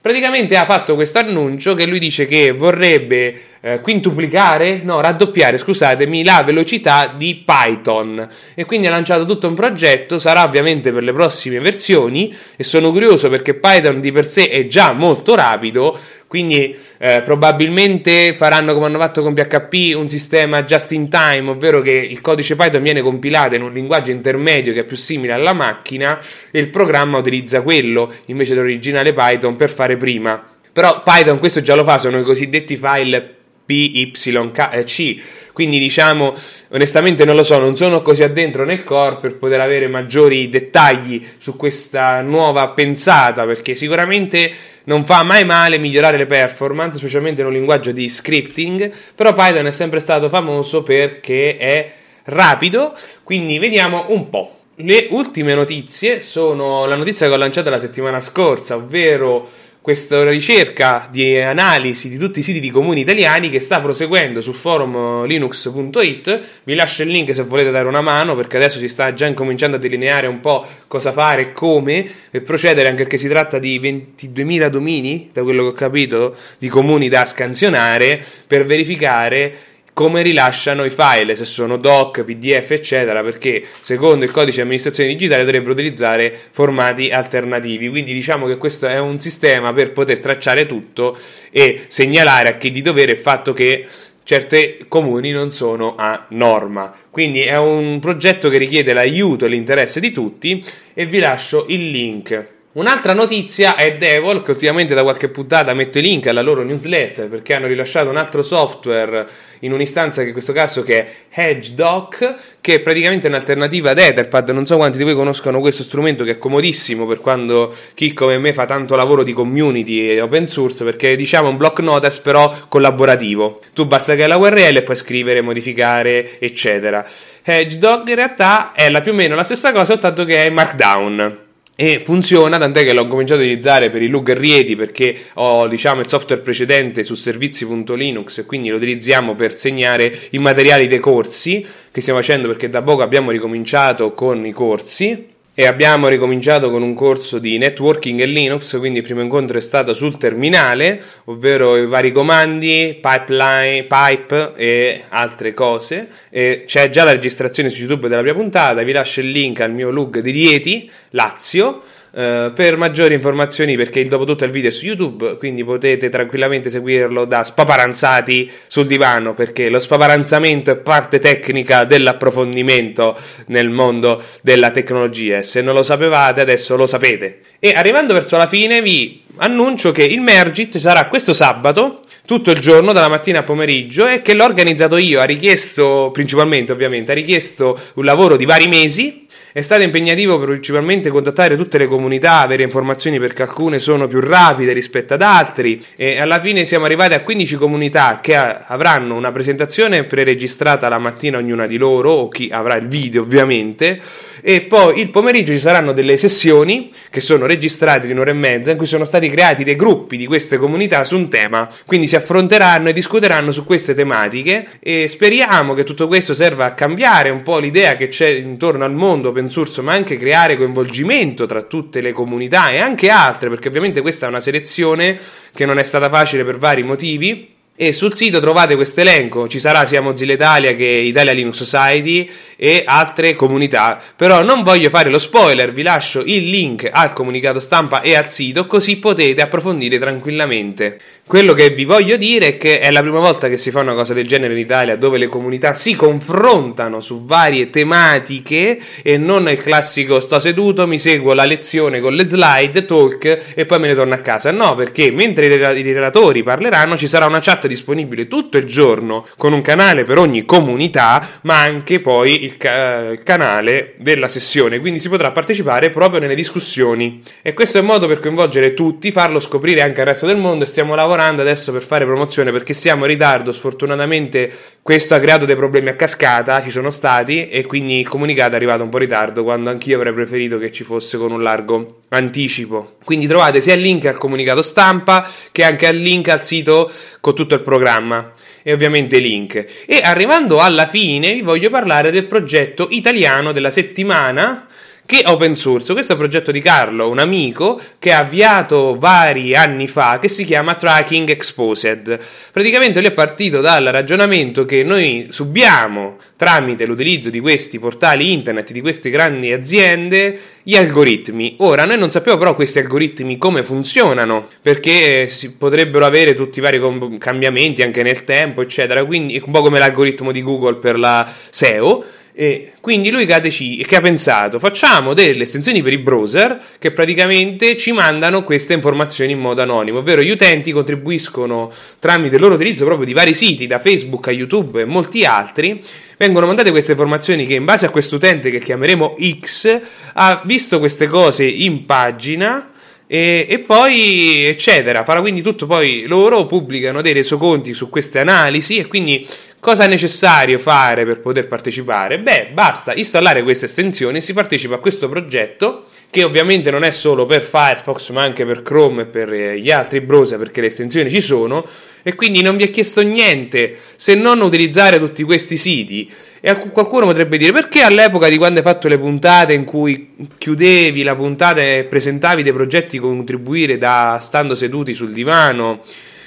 Praticamente 0.00 0.56
ha 0.56 0.64
fatto 0.64 0.94
questo 0.94 1.18
annuncio 1.18 1.74
che 1.74 1.86
lui 1.86 1.98
dice 1.98 2.28
che 2.28 2.52
vorrebbe 2.52 3.55
eh, 3.66 3.80
quintuplicare, 3.80 4.82
no, 4.84 5.00
raddoppiare, 5.00 5.58
scusatemi, 5.58 6.22
la 6.22 6.44
velocità 6.46 7.12
di 7.16 7.42
Python 7.44 8.28
e 8.54 8.64
quindi 8.64 8.86
ha 8.86 8.90
lanciato 8.90 9.24
tutto 9.24 9.48
un 9.48 9.56
progetto, 9.56 10.20
sarà 10.20 10.44
ovviamente 10.44 10.92
per 10.92 11.02
le 11.02 11.12
prossime 11.12 11.58
versioni 11.58 12.32
e 12.54 12.62
sono 12.62 12.92
curioso 12.92 13.28
perché 13.28 13.54
Python 13.54 14.00
di 14.00 14.12
per 14.12 14.28
sé 14.28 14.48
è 14.48 14.68
già 14.68 14.92
molto 14.92 15.34
rapido, 15.34 15.98
quindi 16.28 16.76
eh, 16.96 17.22
probabilmente 17.22 18.34
faranno 18.36 18.72
come 18.72 18.86
hanno 18.86 18.98
fatto 19.00 19.20
con 19.20 19.34
PHP 19.34 19.96
un 19.96 20.08
sistema 20.08 20.62
just 20.62 20.92
in 20.92 21.08
time, 21.08 21.50
ovvero 21.50 21.80
che 21.82 21.90
il 21.90 22.20
codice 22.20 22.54
Python 22.54 22.82
viene 22.82 23.02
compilato 23.02 23.56
in 23.56 23.62
un 23.62 23.72
linguaggio 23.72 24.12
intermedio 24.12 24.72
che 24.74 24.80
è 24.80 24.84
più 24.84 24.96
simile 24.96 25.32
alla 25.32 25.52
macchina 25.52 26.20
e 26.52 26.60
il 26.60 26.68
programma 26.68 27.18
utilizza 27.18 27.62
quello 27.62 28.12
invece 28.26 28.54
dell'originale 28.54 29.12
Python 29.12 29.56
per 29.56 29.70
fare 29.70 29.96
prima. 29.96 30.50
Però 30.72 31.02
Python 31.02 31.40
questo 31.40 31.62
già 31.62 31.74
lo 31.74 31.82
fa, 31.82 31.98
sono 31.98 32.20
i 32.20 32.22
cosiddetti 32.22 32.76
file 32.76 33.34
PYC. 33.66 35.52
Quindi 35.52 35.78
diciamo, 35.78 36.34
onestamente 36.68 37.24
non 37.24 37.34
lo 37.34 37.42
so, 37.42 37.58
non 37.58 37.76
sono 37.76 38.02
così 38.02 38.22
addentro 38.22 38.64
nel 38.64 38.84
core 38.84 39.16
per 39.16 39.36
poter 39.36 39.60
avere 39.60 39.88
maggiori 39.88 40.48
dettagli 40.48 41.26
su 41.38 41.56
questa 41.56 42.20
nuova 42.20 42.68
pensata, 42.68 43.44
perché 43.46 43.74
sicuramente 43.74 44.52
non 44.84 45.04
fa 45.04 45.24
mai 45.24 45.44
male 45.44 45.78
migliorare 45.78 46.18
le 46.18 46.26
performance, 46.26 46.98
specialmente 46.98 47.40
in 47.40 47.46
un 47.46 47.54
linguaggio 47.54 47.90
di 47.90 48.08
scripting, 48.08 48.92
però 49.14 49.34
Python 49.34 49.66
è 49.66 49.72
sempre 49.72 50.00
stato 50.00 50.28
famoso 50.28 50.82
perché 50.82 51.56
è 51.56 51.92
rapido, 52.24 52.96
quindi 53.22 53.58
vediamo 53.58 54.06
un 54.08 54.28
po'. 54.28 54.50
Le 54.76 55.06
ultime 55.10 55.54
notizie 55.54 56.20
sono 56.20 56.84
la 56.84 56.96
notizia 56.96 57.28
che 57.28 57.32
ho 57.32 57.38
lanciato 57.38 57.70
la 57.70 57.78
settimana 57.78 58.20
scorsa, 58.20 58.76
ovvero 58.76 59.48
questa 59.86 60.28
ricerca 60.28 61.06
di 61.12 61.38
analisi 61.38 62.08
di 62.08 62.18
tutti 62.18 62.40
i 62.40 62.42
siti 62.42 62.58
di 62.58 62.72
comuni 62.72 63.02
italiani 63.02 63.50
che 63.50 63.60
sta 63.60 63.80
proseguendo 63.80 64.40
sul 64.40 64.56
forum 64.56 65.24
linux.it. 65.26 66.40
Vi 66.64 66.74
lascio 66.74 67.02
il 67.04 67.10
link 67.10 67.32
se 67.32 67.44
volete 67.44 67.70
dare 67.70 67.86
una 67.86 68.00
mano 68.00 68.34
perché 68.34 68.56
adesso 68.56 68.80
si 68.80 68.88
sta 68.88 69.14
già 69.14 69.26
incominciando 69.26 69.76
a 69.76 69.78
delineare 69.78 70.26
un 70.26 70.40
po' 70.40 70.66
cosa 70.88 71.12
fare 71.12 71.52
come 71.52 72.10
e 72.32 72.40
procedere 72.40 72.88
anche 72.88 73.02
perché 73.04 73.16
si 73.16 73.28
tratta 73.28 73.60
di 73.60 73.78
22.000 73.78 74.66
domini, 74.70 75.30
da 75.32 75.44
quello 75.44 75.62
che 75.62 75.68
ho 75.68 75.72
capito, 75.72 76.34
di 76.58 76.66
comuni 76.66 77.08
da 77.08 77.24
scansionare 77.24 78.24
per 78.44 78.64
verificare 78.64 79.75
come 79.96 80.20
rilasciano 80.20 80.84
i 80.84 80.90
file, 80.90 81.36
se 81.36 81.46
sono 81.46 81.78
doc, 81.78 82.22
pdf, 82.22 82.70
eccetera, 82.72 83.22
perché 83.22 83.64
secondo 83.80 84.26
il 84.26 84.30
codice 84.30 84.56
di 84.56 84.60
amministrazione 84.60 85.08
digitale 85.08 85.42
dovrebbero 85.42 85.72
utilizzare 85.72 86.38
formati 86.50 87.08
alternativi. 87.08 87.88
Quindi 87.88 88.12
diciamo 88.12 88.46
che 88.46 88.58
questo 88.58 88.86
è 88.86 88.98
un 88.98 89.18
sistema 89.20 89.72
per 89.72 89.92
poter 89.92 90.20
tracciare 90.20 90.66
tutto 90.66 91.18
e 91.50 91.84
segnalare 91.88 92.50
a 92.50 92.56
chi 92.58 92.70
di 92.70 92.82
dovere 92.82 93.12
il 93.12 93.18
fatto 93.20 93.54
che 93.54 93.86
certi 94.22 94.84
comuni 94.86 95.30
non 95.30 95.50
sono 95.50 95.94
a 95.96 96.26
norma. 96.28 96.94
Quindi 97.10 97.40
è 97.40 97.56
un 97.56 97.98
progetto 97.98 98.50
che 98.50 98.58
richiede 98.58 98.92
l'aiuto 98.92 99.46
e 99.46 99.48
l'interesse 99.48 99.98
di 99.98 100.12
tutti 100.12 100.62
e 100.92 101.06
vi 101.06 101.20
lascio 101.20 101.64
il 101.68 101.88
link. 101.88 102.55
Un'altra 102.76 103.14
notizia 103.14 103.74
è 103.74 103.96
Devil, 103.96 104.42
che 104.42 104.50
ultimamente 104.50 104.92
da 104.92 105.02
qualche 105.02 105.30
puntata 105.30 105.72
metto 105.72 105.96
i 105.96 106.02
link 106.02 106.26
alla 106.26 106.42
loro 106.42 106.62
newsletter 106.62 107.26
perché 107.26 107.54
hanno 107.54 107.68
rilasciato 107.68 108.10
un 108.10 108.18
altro 108.18 108.42
software 108.42 109.26
in 109.60 109.72
un'istanza 109.72 110.20
che 110.20 110.26
in 110.26 110.32
questo 110.34 110.52
caso 110.52 110.84
è 110.84 111.10
HedgeDoc, 111.30 112.34
che 112.60 112.74
è 112.74 112.80
praticamente 112.80 113.28
un'alternativa 113.28 113.92
ad 113.92 113.98
Etherpad. 113.98 114.50
Non 114.50 114.66
so 114.66 114.76
quanti 114.76 114.98
di 114.98 115.04
voi 115.04 115.14
conoscono 115.14 115.60
questo 115.60 115.84
strumento 115.84 116.22
che 116.22 116.32
è 116.32 116.38
comodissimo 116.38 117.06
per 117.06 117.20
quando 117.20 117.74
chi 117.94 118.12
come 118.12 118.36
me 118.36 118.52
fa 118.52 118.66
tanto 118.66 118.94
lavoro 118.94 119.24
di 119.24 119.32
community 119.32 120.10
e 120.10 120.20
open 120.20 120.46
source 120.46 120.84
perché 120.84 121.12
è 121.12 121.16
diciamo 121.16 121.48
un 121.48 121.56
block 121.56 121.80
notice 121.80 122.20
però 122.20 122.66
collaborativo. 122.68 123.60
Tu 123.72 123.86
basta 123.86 124.14
che 124.14 124.24
hai 124.24 124.28
la 124.28 124.36
URL 124.36 124.76
e 124.76 124.82
puoi 124.82 124.96
scrivere, 124.96 125.40
modificare, 125.40 126.38
eccetera. 126.38 127.06
HedgeDoc 127.42 128.06
in 128.06 128.14
realtà 128.16 128.72
è 128.72 128.90
la 128.90 129.00
più 129.00 129.12
o 129.12 129.14
meno 129.14 129.34
la 129.34 129.44
stessa 129.44 129.72
cosa, 129.72 129.86
soltanto 129.86 130.26
che 130.26 130.44
è 130.44 130.50
Markdown 130.50 131.44
e 131.78 132.00
funziona, 132.02 132.56
tant'è 132.56 132.84
che 132.84 132.94
l'ho 132.94 133.06
cominciato 133.06 133.40
a 133.40 133.44
utilizzare 133.44 133.90
per 133.90 134.00
i 134.00 134.08
log 134.08 134.32
Rieti 134.32 134.74
perché 134.74 135.14
ho 135.34 135.68
diciamo, 135.68 136.00
il 136.00 136.08
software 136.08 136.40
precedente 136.40 137.04
su 137.04 137.14
servizi.linux 137.14 138.38
e 138.38 138.46
quindi 138.46 138.70
lo 138.70 138.76
utilizziamo 138.76 139.34
per 139.34 139.54
segnare 139.54 140.20
i 140.30 140.38
materiali 140.38 140.88
dei 140.88 141.00
corsi 141.00 141.64
che 141.92 142.00
stiamo 142.00 142.20
facendo 142.20 142.48
perché 142.48 142.70
da 142.70 142.82
poco 142.82 143.02
abbiamo 143.02 143.30
ricominciato 143.30 144.14
con 144.14 144.46
i 144.46 144.52
corsi 144.52 145.34
e 145.58 145.66
abbiamo 145.66 146.08
ricominciato 146.08 146.70
con 146.70 146.82
un 146.82 146.92
corso 146.92 147.38
di 147.38 147.56
networking 147.56 148.20
e 148.20 148.26
Linux, 148.26 148.76
quindi 148.78 148.98
il 148.98 149.04
primo 149.04 149.22
incontro 149.22 149.56
è 149.56 149.62
stato 149.62 149.94
sul 149.94 150.18
terminale, 150.18 151.02
ovvero 151.24 151.78
i 151.78 151.86
vari 151.86 152.12
comandi, 152.12 152.98
pipeline, 153.00 153.84
pipe 153.84 154.52
e 154.54 155.04
altre 155.08 155.54
cose. 155.54 156.08
E 156.28 156.64
c'è 156.66 156.90
già 156.90 157.04
la 157.04 157.12
registrazione 157.12 157.70
su 157.70 157.80
YouTube 157.80 158.06
della 158.06 158.20
mia 158.20 158.34
puntata, 158.34 158.82
vi 158.82 158.92
lascio 158.92 159.20
il 159.20 159.30
link 159.30 159.60
al 159.62 159.72
mio 159.72 159.88
log 159.88 160.20
di 160.20 160.30
Rieti, 160.30 160.90
Lazio 161.12 161.84
Uh, 162.16 162.50
per 162.54 162.78
maggiori 162.78 163.12
informazioni, 163.12 163.76
perché 163.76 164.02
dopo 164.08 164.24
tutto 164.24 164.46
il 164.46 164.50
video 164.50 164.70
è 164.70 164.72
su 164.72 164.86
YouTube, 164.86 165.36
quindi 165.36 165.62
potete 165.62 166.08
tranquillamente 166.08 166.70
seguirlo 166.70 167.26
da 167.26 167.44
spaparanzati 167.44 168.50
sul 168.68 168.86
divano, 168.86 169.34
perché 169.34 169.68
lo 169.68 169.78
spaparanzamento 169.78 170.70
è 170.70 170.76
parte 170.76 171.18
tecnica 171.18 171.84
dell'approfondimento 171.84 173.18
nel 173.48 173.68
mondo 173.68 174.22
della 174.40 174.70
tecnologia. 174.70 175.42
Se 175.42 175.60
non 175.60 175.74
lo 175.74 175.82
sapevate, 175.82 176.40
adesso 176.40 176.74
lo 176.74 176.86
sapete. 176.86 177.40
E 177.58 177.74
arrivando 177.76 178.14
verso 178.14 178.38
la 178.38 178.46
fine, 178.46 178.80
vi 178.80 179.22
annuncio 179.36 179.92
che 179.92 180.04
il 180.04 180.22
Mergit 180.22 180.78
sarà 180.78 181.08
questo 181.08 181.34
sabato, 181.34 182.00
tutto 182.24 182.50
il 182.50 182.60
giorno, 182.60 182.94
dalla 182.94 183.10
mattina 183.10 183.40
a 183.40 183.42
pomeriggio, 183.42 184.08
e 184.08 184.22
che 184.22 184.32
l'ho 184.32 184.44
organizzato 184.44 184.96
io. 184.96 185.20
Ha 185.20 185.24
richiesto, 185.24 186.08
principalmente 186.14 186.72
ovviamente, 186.72 187.12
ha 187.12 187.14
richiesto 187.14 187.78
un 187.96 188.06
lavoro 188.06 188.38
di 188.38 188.46
vari 188.46 188.68
mesi 188.68 189.25
è 189.56 189.62
stato 189.62 189.82
impegnativo 189.84 190.38
principalmente 190.38 191.08
contattare 191.08 191.56
tutte 191.56 191.78
le 191.78 191.86
comunità, 191.86 192.40
avere 192.40 192.62
informazioni 192.62 193.18
perché 193.18 193.40
alcune 193.40 193.78
sono 193.78 194.06
più 194.06 194.20
rapide 194.20 194.74
rispetto 194.74 195.14
ad 195.14 195.22
altri. 195.22 195.82
E 195.96 196.20
alla 196.20 196.40
fine 196.40 196.66
siamo 196.66 196.84
arrivati 196.84 197.14
a 197.14 197.22
15 197.22 197.56
comunità 197.56 198.18
che 198.20 198.36
avranno 198.36 199.14
una 199.14 199.32
presentazione 199.32 200.04
preregistrata 200.04 200.90
la 200.90 200.98
mattina 200.98 201.38
ognuna 201.38 201.66
di 201.66 201.78
loro 201.78 202.10
o 202.10 202.28
chi 202.28 202.50
avrà 202.52 202.76
il 202.76 202.86
video 202.86 203.22
ovviamente. 203.22 203.98
E 204.42 204.60
poi 204.60 205.00
il 205.00 205.08
pomeriggio 205.08 205.52
ci 205.52 205.58
saranno 205.58 205.92
delle 205.92 206.18
sessioni 206.18 206.92
che 207.08 207.20
sono 207.20 207.46
registrate 207.46 208.06
di 208.06 208.12
un'ora 208.12 208.32
e 208.32 208.34
mezza 208.34 208.72
in 208.72 208.76
cui 208.76 208.86
sono 208.86 209.06
stati 209.06 209.30
creati 209.30 209.64
dei 209.64 209.74
gruppi 209.74 210.18
di 210.18 210.26
queste 210.26 210.58
comunità 210.58 211.02
su 211.04 211.16
un 211.16 211.30
tema, 211.30 211.68
quindi 211.86 212.06
si 212.06 212.14
affronteranno 212.14 212.90
e 212.90 212.92
discuteranno 212.92 213.50
su 213.50 213.64
queste 213.64 213.94
tematiche 213.94 214.68
e 214.80 215.08
speriamo 215.08 215.72
che 215.72 215.82
tutto 215.82 216.06
questo 216.06 216.34
serva 216.34 216.66
a 216.66 216.74
cambiare 216.74 217.30
un 217.30 217.42
po' 217.42 217.58
l'idea 217.58 217.96
che 217.96 218.08
c'è 218.08 218.28
intorno 218.28 218.84
al 218.84 218.92
mondo 218.92 219.32
open 219.46 219.50
source, 219.50 219.80
ma 219.82 219.92
anche 219.92 220.16
creare 220.16 220.56
coinvolgimento 220.56 221.46
tra 221.46 221.62
tutte 221.62 222.00
le 222.00 222.12
comunità 222.12 222.70
e 222.70 222.78
anche 222.78 223.08
altre, 223.08 223.48
perché 223.48 223.68
ovviamente 223.68 224.00
questa 224.00 224.26
è 224.26 224.28
una 224.28 224.40
selezione 224.40 225.18
che 225.54 225.64
non 225.64 225.78
è 225.78 225.82
stata 225.82 226.10
facile 226.10 226.44
per 226.44 226.58
vari 226.58 226.82
motivi 226.82 227.54
e 227.76 227.92
sul 227.92 228.14
sito 228.14 228.40
trovate 228.40 228.74
questo 228.74 229.02
elenco, 229.02 229.48
ci 229.48 229.60
sarà 229.60 229.86
sia 229.86 230.00
Mozilla 230.00 230.32
Italia 230.32 230.74
che 230.74 230.84
Italia 230.84 231.32
Linux 231.32 231.56
Society 231.56 232.28
e 232.56 232.84
altre 232.86 233.34
comunità, 233.34 234.00
però 234.16 234.42
non 234.42 234.62
voglio 234.62 234.88
fare 234.88 235.10
lo 235.10 235.18
spoiler, 235.18 235.72
vi 235.72 235.82
lascio 235.82 236.20
il 236.24 236.48
link 236.48 236.88
al 236.90 237.12
comunicato 237.12 237.60
stampa 237.60 238.00
e 238.00 238.16
al 238.16 238.30
sito 238.30 238.66
così 238.66 238.96
potete 238.96 239.42
approfondire 239.42 239.98
tranquillamente. 239.98 240.98
Quello 241.26 241.54
che 241.54 241.70
vi 241.70 241.84
voglio 241.84 242.16
dire 242.16 242.46
è 242.46 242.56
che 242.56 242.78
è 242.78 242.90
la 242.92 243.00
prima 243.00 243.18
volta 243.18 243.48
che 243.48 243.58
si 243.58 243.72
fa 243.72 243.80
una 243.80 243.94
cosa 243.94 244.14
del 244.14 244.28
genere 244.28 244.52
in 244.52 244.60
Italia 244.60 244.94
dove 244.96 245.18
le 245.18 245.26
comunità 245.26 245.74
si 245.74 245.96
confrontano 245.96 247.00
su 247.00 247.24
varie 247.24 247.68
tematiche 247.68 248.78
e 249.02 249.16
non 249.16 249.48
il 249.48 249.60
classico 249.60 250.20
sto 250.20 250.38
seduto, 250.38 250.86
mi 250.86 251.00
seguo 251.00 251.34
la 251.34 251.44
lezione 251.44 252.00
con 252.00 252.14
le 252.14 252.26
slide, 252.26 252.84
talk 252.84 253.54
e 253.54 253.66
poi 253.66 253.80
me 253.80 253.88
ne 253.88 253.96
torno 253.96 254.14
a 254.14 254.18
casa. 254.18 254.52
No, 254.52 254.76
perché 254.76 255.10
mentre 255.10 255.46
i 255.46 255.82
relatori 255.92 256.44
parleranno 256.44 256.96
ci 256.96 257.08
sarà 257.08 257.26
una 257.26 257.40
chat 257.40 257.65
disponibile 257.66 258.28
tutto 258.28 258.56
il 258.56 258.64
giorno 258.64 259.26
con 259.36 259.52
un 259.52 259.62
canale 259.62 260.04
per 260.04 260.18
ogni 260.18 260.44
comunità, 260.44 261.40
ma 261.42 261.60
anche 261.60 262.00
poi 262.00 262.44
il, 262.44 262.56
ca- 262.56 263.10
il 263.10 263.22
canale 263.22 263.94
della 263.98 264.28
sessione, 264.28 264.78
quindi 264.80 264.98
si 264.98 265.08
potrà 265.08 265.32
partecipare 265.32 265.90
proprio 265.90 266.20
nelle 266.20 266.34
discussioni. 266.34 267.22
E 267.42 267.54
questo 267.54 267.78
è 267.78 267.80
un 267.80 267.86
modo 267.86 268.06
per 268.06 268.20
coinvolgere 268.20 268.74
tutti, 268.74 269.12
farlo 269.12 269.38
scoprire 269.38 269.82
anche 269.82 270.00
al 270.00 270.06
resto 270.06 270.26
del 270.26 270.36
mondo 270.36 270.64
e 270.64 270.66
stiamo 270.66 270.94
lavorando 270.94 271.42
adesso 271.42 271.72
per 271.72 271.82
fare 271.82 272.04
promozione 272.04 272.52
perché 272.52 272.74
siamo 272.74 273.04
in 273.04 273.10
ritardo. 273.10 273.52
Sfortunatamente 273.52 274.52
questo 274.82 275.14
ha 275.14 275.18
creato 275.18 275.46
dei 275.46 275.56
problemi 275.56 275.88
a 275.88 275.96
cascata, 275.96 276.62
ci 276.62 276.70
sono 276.70 276.90
stati 276.90 277.48
e 277.48 277.66
quindi 277.66 277.98
il 277.98 278.08
comunicato 278.08 278.52
è 278.52 278.56
arrivato 278.56 278.84
un 278.84 278.88
po' 278.88 278.98
in 278.98 279.02
ritardo 279.02 279.42
quando 279.42 279.68
anch'io 279.68 279.96
avrei 279.96 280.12
preferito 280.12 280.58
che 280.58 280.70
ci 280.70 280.84
fosse 280.84 281.18
con 281.18 281.32
un 281.32 281.42
largo 281.42 282.02
anticipo. 282.10 282.94
Quindi 283.04 283.26
trovate 283.26 283.60
sia 283.60 283.74
il 283.74 283.80
link 283.80 284.06
al 284.06 284.16
comunicato 284.16 284.62
stampa 284.62 285.28
che 285.50 285.64
anche 285.64 285.88
il 285.88 286.00
link 286.00 286.28
al 286.28 286.44
sito 286.44 286.90
con 287.20 287.34
tutto 287.34 287.55
il 287.56 287.62
programma 287.62 288.32
e 288.62 288.72
ovviamente 288.72 289.18
link. 289.18 289.84
E 289.86 290.00
arrivando 290.02 290.58
alla 290.58 290.86
fine 290.86 291.34
vi 291.34 291.42
voglio 291.42 291.70
parlare 291.70 292.10
del 292.10 292.26
progetto 292.26 292.88
italiano 292.90 293.52
della 293.52 293.70
settimana 293.70 294.66
che 295.06 295.22
open 295.24 295.54
source. 295.54 295.92
Questo 295.92 296.12
è 296.12 296.14
un 296.16 296.20
progetto 296.20 296.50
di 296.50 296.60
Carlo, 296.60 297.08
un 297.08 297.20
amico 297.20 297.80
che 297.98 298.12
ha 298.12 298.18
avviato 298.18 298.98
vari 298.98 299.54
anni 299.54 299.86
fa, 299.86 300.18
che 300.18 300.28
si 300.28 300.44
chiama 300.44 300.74
Tracking 300.74 301.30
Exposed. 301.30 302.18
Praticamente 302.52 302.98
lui 302.98 303.08
è 303.08 303.12
partito 303.12 303.60
dal 303.60 303.84
ragionamento 303.84 304.66
che 304.66 304.82
noi 304.82 305.28
subiamo 305.30 306.18
tramite 306.36 306.84
l'utilizzo 306.84 307.30
di 307.30 307.40
questi 307.40 307.78
portali 307.78 308.32
internet, 308.32 308.72
di 308.72 308.80
queste 308.80 309.08
grandi 309.08 309.52
aziende, 309.52 310.38
gli 310.62 310.74
algoritmi. 310.74 311.54
Ora, 311.58 311.84
noi 311.84 311.96
non 311.96 312.10
sappiamo 312.10 312.36
però 312.36 312.54
questi 312.54 312.80
algoritmi 312.80 313.38
come 313.38 313.62
funzionano, 313.62 314.48
perché 314.60 315.28
si 315.28 315.54
potrebbero 315.56 316.04
avere 316.04 316.34
tutti 316.34 316.58
i 316.58 316.62
vari 316.62 316.80
cambiamenti 317.18 317.82
anche 317.82 318.02
nel 318.02 318.24
tempo, 318.24 318.60
eccetera. 318.60 319.04
Quindi 319.04 319.36
è 319.36 319.42
un 319.44 319.52
po' 319.52 319.62
come 319.62 319.78
l'algoritmo 319.78 320.32
di 320.32 320.42
Google 320.42 320.76
per 320.76 320.98
la 320.98 321.32
SEO 321.50 322.04
e 322.38 322.72
quindi 322.82 323.10
lui 323.10 323.24
che 323.24 323.32
ha, 323.32 323.38
deciso, 323.38 323.82
che 323.82 323.96
ha 323.96 324.02
pensato, 324.02 324.58
facciamo 324.58 325.14
delle 325.14 325.44
estensioni 325.44 325.82
per 325.82 325.94
i 325.94 325.98
browser 325.98 326.60
che 326.78 326.92
praticamente 326.92 327.78
ci 327.78 327.92
mandano 327.92 328.44
queste 328.44 328.74
informazioni 328.74 329.32
in 329.32 329.38
modo 329.38 329.62
anonimo, 329.62 330.00
ovvero 330.00 330.20
gli 330.20 330.28
utenti 330.28 330.70
contribuiscono 330.70 331.72
tramite 331.98 332.34
il 332.34 332.42
loro 332.42 332.56
utilizzo 332.56 332.84
proprio 332.84 333.06
di 333.06 333.14
vari 333.14 333.32
siti, 333.32 333.66
da 333.66 333.78
Facebook 333.78 334.28
a 334.28 334.32
YouTube 334.32 334.82
e 334.82 334.84
molti 334.84 335.24
altri, 335.24 335.82
vengono 336.18 336.44
mandate 336.44 336.70
queste 336.70 336.90
informazioni 336.90 337.46
che 337.46 337.54
in 337.54 337.64
base 337.64 337.86
a 337.86 337.90
questo 337.90 338.16
utente 338.16 338.50
che 338.50 338.60
chiameremo 338.60 339.14
X 339.40 339.80
ha 340.12 340.42
visto 340.44 340.78
queste 340.78 341.06
cose 341.06 341.44
in 341.46 341.86
pagina 341.86 342.72
e, 343.06 343.46
e, 343.48 343.60
poi 343.60 344.44
eccetera. 344.44 345.04
Farà 345.04 345.20
quindi 345.20 345.40
tutto 345.40 345.66
poi 345.66 346.04
loro 346.06 346.46
pubblicano 346.46 347.00
dei 347.00 347.12
resoconti 347.12 347.72
su 347.72 347.88
queste 347.88 348.18
analisi 348.18 348.76
e 348.76 348.86
quindi 348.86 349.26
cosa 349.66 349.82
è 349.82 349.88
necessario 349.88 350.60
fare 350.60 351.04
per 351.04 351.18
poter 351.18 351.48
partecipare? 351.48 352.20
Beh, 352.20 352.50
basta 352.52 352.94
installare 352.94 353.42
questa 353.42 353.66
estensione, 353.66 354.20
si 354.20 354.32
partecipa 354.32 354.76
a 354.76 354.78
questo 354.78 355.08
progetto 355.08 355.86
che 356.08 356.22
ovviamente 356.22 356.70
non 356.70 356.84
è 356.84 356.92
solo 356.92 357.26
per 357.26 357.42
Firefox 357.42 358.10
ma 358.10 358.22
anche 358.22 358.46
per 358.46 358.62
Chrome 358.62 359.02
e 359.02 359.06
per 359.06 359.32
eh, 359.32 359.58
gli 359.58 359.72
altri 359.72 360.00
browser 360.02 360.38
perché 360.38 360.60
le 360.60 360.68
estensioni 360.68 361.10
ci 361.10 361.20
sono 361.20 361.66
e 362.04 362.14
quindi 362.14 362.42
non 362.42 362.56
vi 362.56 362.62
è 362.62 362.70
chiesto 362.70 363.02
niente 363.02 363.78
se 363.96 364.14
non 364.14 364.40
utilizzare 364.40 365.00
tutti 365.00 365.24
questi 365.24 365.56
siti 365.56 366.08
e 366.40 366.56
qualcuno 366.70 367.06
potrebbe 367.06 367.36
dire 367.36 367.50
perché 367.50 367.82
all'epoca 367.82 368.28
di 368.28 368.36
quando 368.36 368.60
hai 368.60 368.64
fatto 368.64 368.86
le 368.86 368.98
puntate 368.98 369.52
in 369.52 369.64
cui 369.64 370.14
chiudevi 370.38 371.02
la 371.02 371.16
puntata 371.16 371.60
e 371.60 371.88
presentavi 371.90 372.44
dei 372.44 372.52
progetti 372.52 372.98
contribuire 372.98 373.78
da 373.78 374.18
stando 374.20 374.54
seduti 374.54 374.92
sul 374.92 375.12
divano 375.12 375.82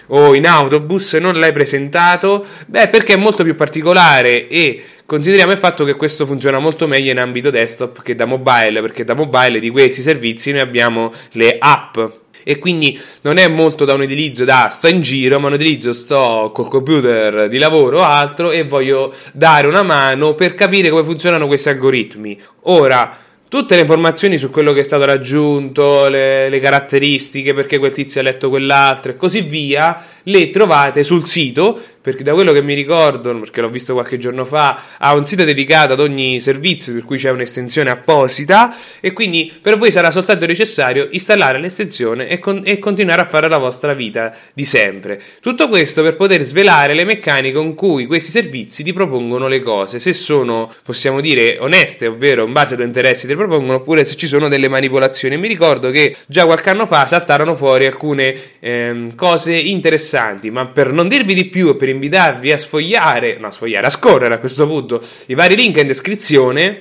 o 0.09 0.35
in 0.35 0.47
autobus 0.47 1.13
non 1.13 1.39
l'hai 1.39 1.51
presentato? 1.51 2.45
Beh, 2.67 2.89
perché 2.89 3.13
è 3.13 3.17
molto 3.17 3.43
più 3.43 3.55
particolare 3.55 4.47
e 4.47 4.83
consideriamo 5.05 5.51
il 5.51 5.57
fatto 5.57 5.83
che 5.83 5.95
questo 5.95 6.25
funziona 6.25 6.59
molto 6.59 6.87
meglio 6.87 7.11
in 7.11 7.19
ambito 7.19 7.49
desktop 7.49 8.01
che 8.01 8.15
da 8.15 8.25
mobile, 8.25 8.81
perché 8.81 9.03
da 9.03 9.15
mobile 9.15 9.59
di 9.59 9.69
questi 9.69 10.01
servizi 10.01 10.51
noi 10.51 10.61
abbiamo 10.61 11.11
le 11.31 11.57
app 11.59 11.97
e 12.43 12.57
quindi 12.57 12.99
non 13.21 13.37
è 13.37 13.47
molto 13.47 13.85
da 13.85 13.93
un 13.93 14.01
utilizzo 14.01 14.45
da 14.45 14.69
sto 14.71 14.87
in 14.87 15.01
giro, 15.01 15.39
ma 15.39 15.47
un 15.47 15.53
utilizzo 15.53 15.93
sto 15.93 16.51
col 16.53 16.67
computer 16.67 17.47
di 17.47 17.57
lavoro 17.57 17.99
o 17.99 18.03
altro 18.03 18.51
e 18.51 18.63
voglio 18.63 19.13
dare 19.33 19.67
una 19.67 19.83
mano 19.83 20.33
per 20.35 20.55
capire 20.55 20.89
come 20.89 21.03
funzionano 21.03 21.47
questi 21.47 21.69
algoritmi. 21.69 22.39
Ora, 22.63 23.17
tutte 23.49 23.75
le 23.75 23.81
informazioni 23.81 24.37
su 24.37 24.51
quello 24.51 24.73
che 24.73 24.81
è 24.81 24.83
stato 24.83 25.05
raggiunto, 25.05 26.07
le, 26.07 26.49
le, 26.49 26.59
caratteristiche, 26.59 27.53
perché 27.55 27.79
quel 27.79 27.93
tizio 27.93 28.21
ha 28.21 28.23
letto 28.23 28.47
quell'altro 28.47 29.11
e 29.11 29.17
così 29.17 29.41
via, 29.41 30.05
le 30.23 30.51
trovate 30.51 31.03
sul 31.03 31.25
sito 31.25 31.81
perché 32.01 32.23
da 32.23 32.33
quello 32.33 32.53
che 32.53 32.61
mi 32.61 32.73
ricordo, 32.73 33.37
perché 33.39 33.59
l'ho 33.61 33.69
visto 33.69 33.93
qualche 33.93 34.17
giorno 34.17 34.45
fa, 34.45 34.83
ha 34.97 35.13
un 35.13 35.25
sito 35.25 35.43
dedicato 35.43 35.93
ad 35.93 35.99
ogni 35.99 36.39
servizio, 36.39 36.93
per 36.93 37.03
cui 37.03 37.17
c'è 37.17 37.29
un'estensione 37.29 37.89
apposita, 37.89 38.75
e 39.01 39.11
quindi 39.11 39.51
per 39.61 39.77
voi 39.77 39.91
sarà 39.91 40.09
soltanto 40.09 40.45
necessario 40.45 41.09
installare 41.11 41.59
l'estensione 41.59 42.27
e, 42.29 42.39
con- 42.39 42.61
e 42.63 42.79
continuare 42.79 43.21
a 43.21 43.27
fare 43.27 43.49
la 43.49 43.57
vostra 43.57 43.93
vita 43.93 44.33
di 44.53 44.63
sempre. 44.63 45.21
Tutto 45.41 45.67
questo 45.67 46.01
per 46.01 46.15
poter 46.15 46.41
svelare 46.43 46.93
le 46.93 47.03
meccaniche 47.03 47.55
con 47.55 47.75
cui 47.75 48.05
questi 48.05 48.31
servizi 48.31 48.81
ti 48.83 48.93
propongono 48.93 49.47
le 49.47 49.61
cose, 49.61 49.99
se 49.99 50.13
sono, 50.13 50.73
possiamo 50.83 51.19
dire, 51.19 51.57
oneste, 51.59 52.07
ovvero 52.07 52.45
in 52.45 52.53
base 52.53 52.69
ai 52.71 52.75
tuoi 52.75 52.87
interessi 52.87 53.27
ti 53.27 53.35
propongono, 53.35 53.79
oppure 53.79 54.05
se 54.05 54.15
ci 54.15 54.27
sono 54.27 54.47
delle 54.47 54.69
manipolazioni. 54.69 55.37
Mi 55.37 55.49
ricordo 55.49 55.91
che 55.91 56.15
già 56.27 56.45
qualche 56.45 56.69
anno 56.69 56.87
fa 56.87 57.05
saltarono 57.05 57.55
fuori 57.55 57.85
alcune 57.85 58.35
ehm, 58.59 59.15
cose 59.15 59.53
interessanti, 59.53 60.49
ma 60.49 60.67
per 60.67 60.93
non 60.93 61.09
dirvi 61.09 61.33
di 61.33 61.45
più 61.45 61.69
e 61.69 61.75
per 61.75 61.88
invitarvi 61.91 62.51
a 62.51 62.57
sfogliare, 62.57 63.37
no, 63.39 63.47
a 63.47 63.51
sfogliare, 63.51 63.87
a 63.87 63.91
scorrere 63.91 64.33
a 64.33 64.39
questo 64.39 64.67
punto 64.67 65.01
i 65.27 65.33
vari 65.33 65.55
link 65.55 65.77
in 65.77 65.87
descrizione. 65.87 66.79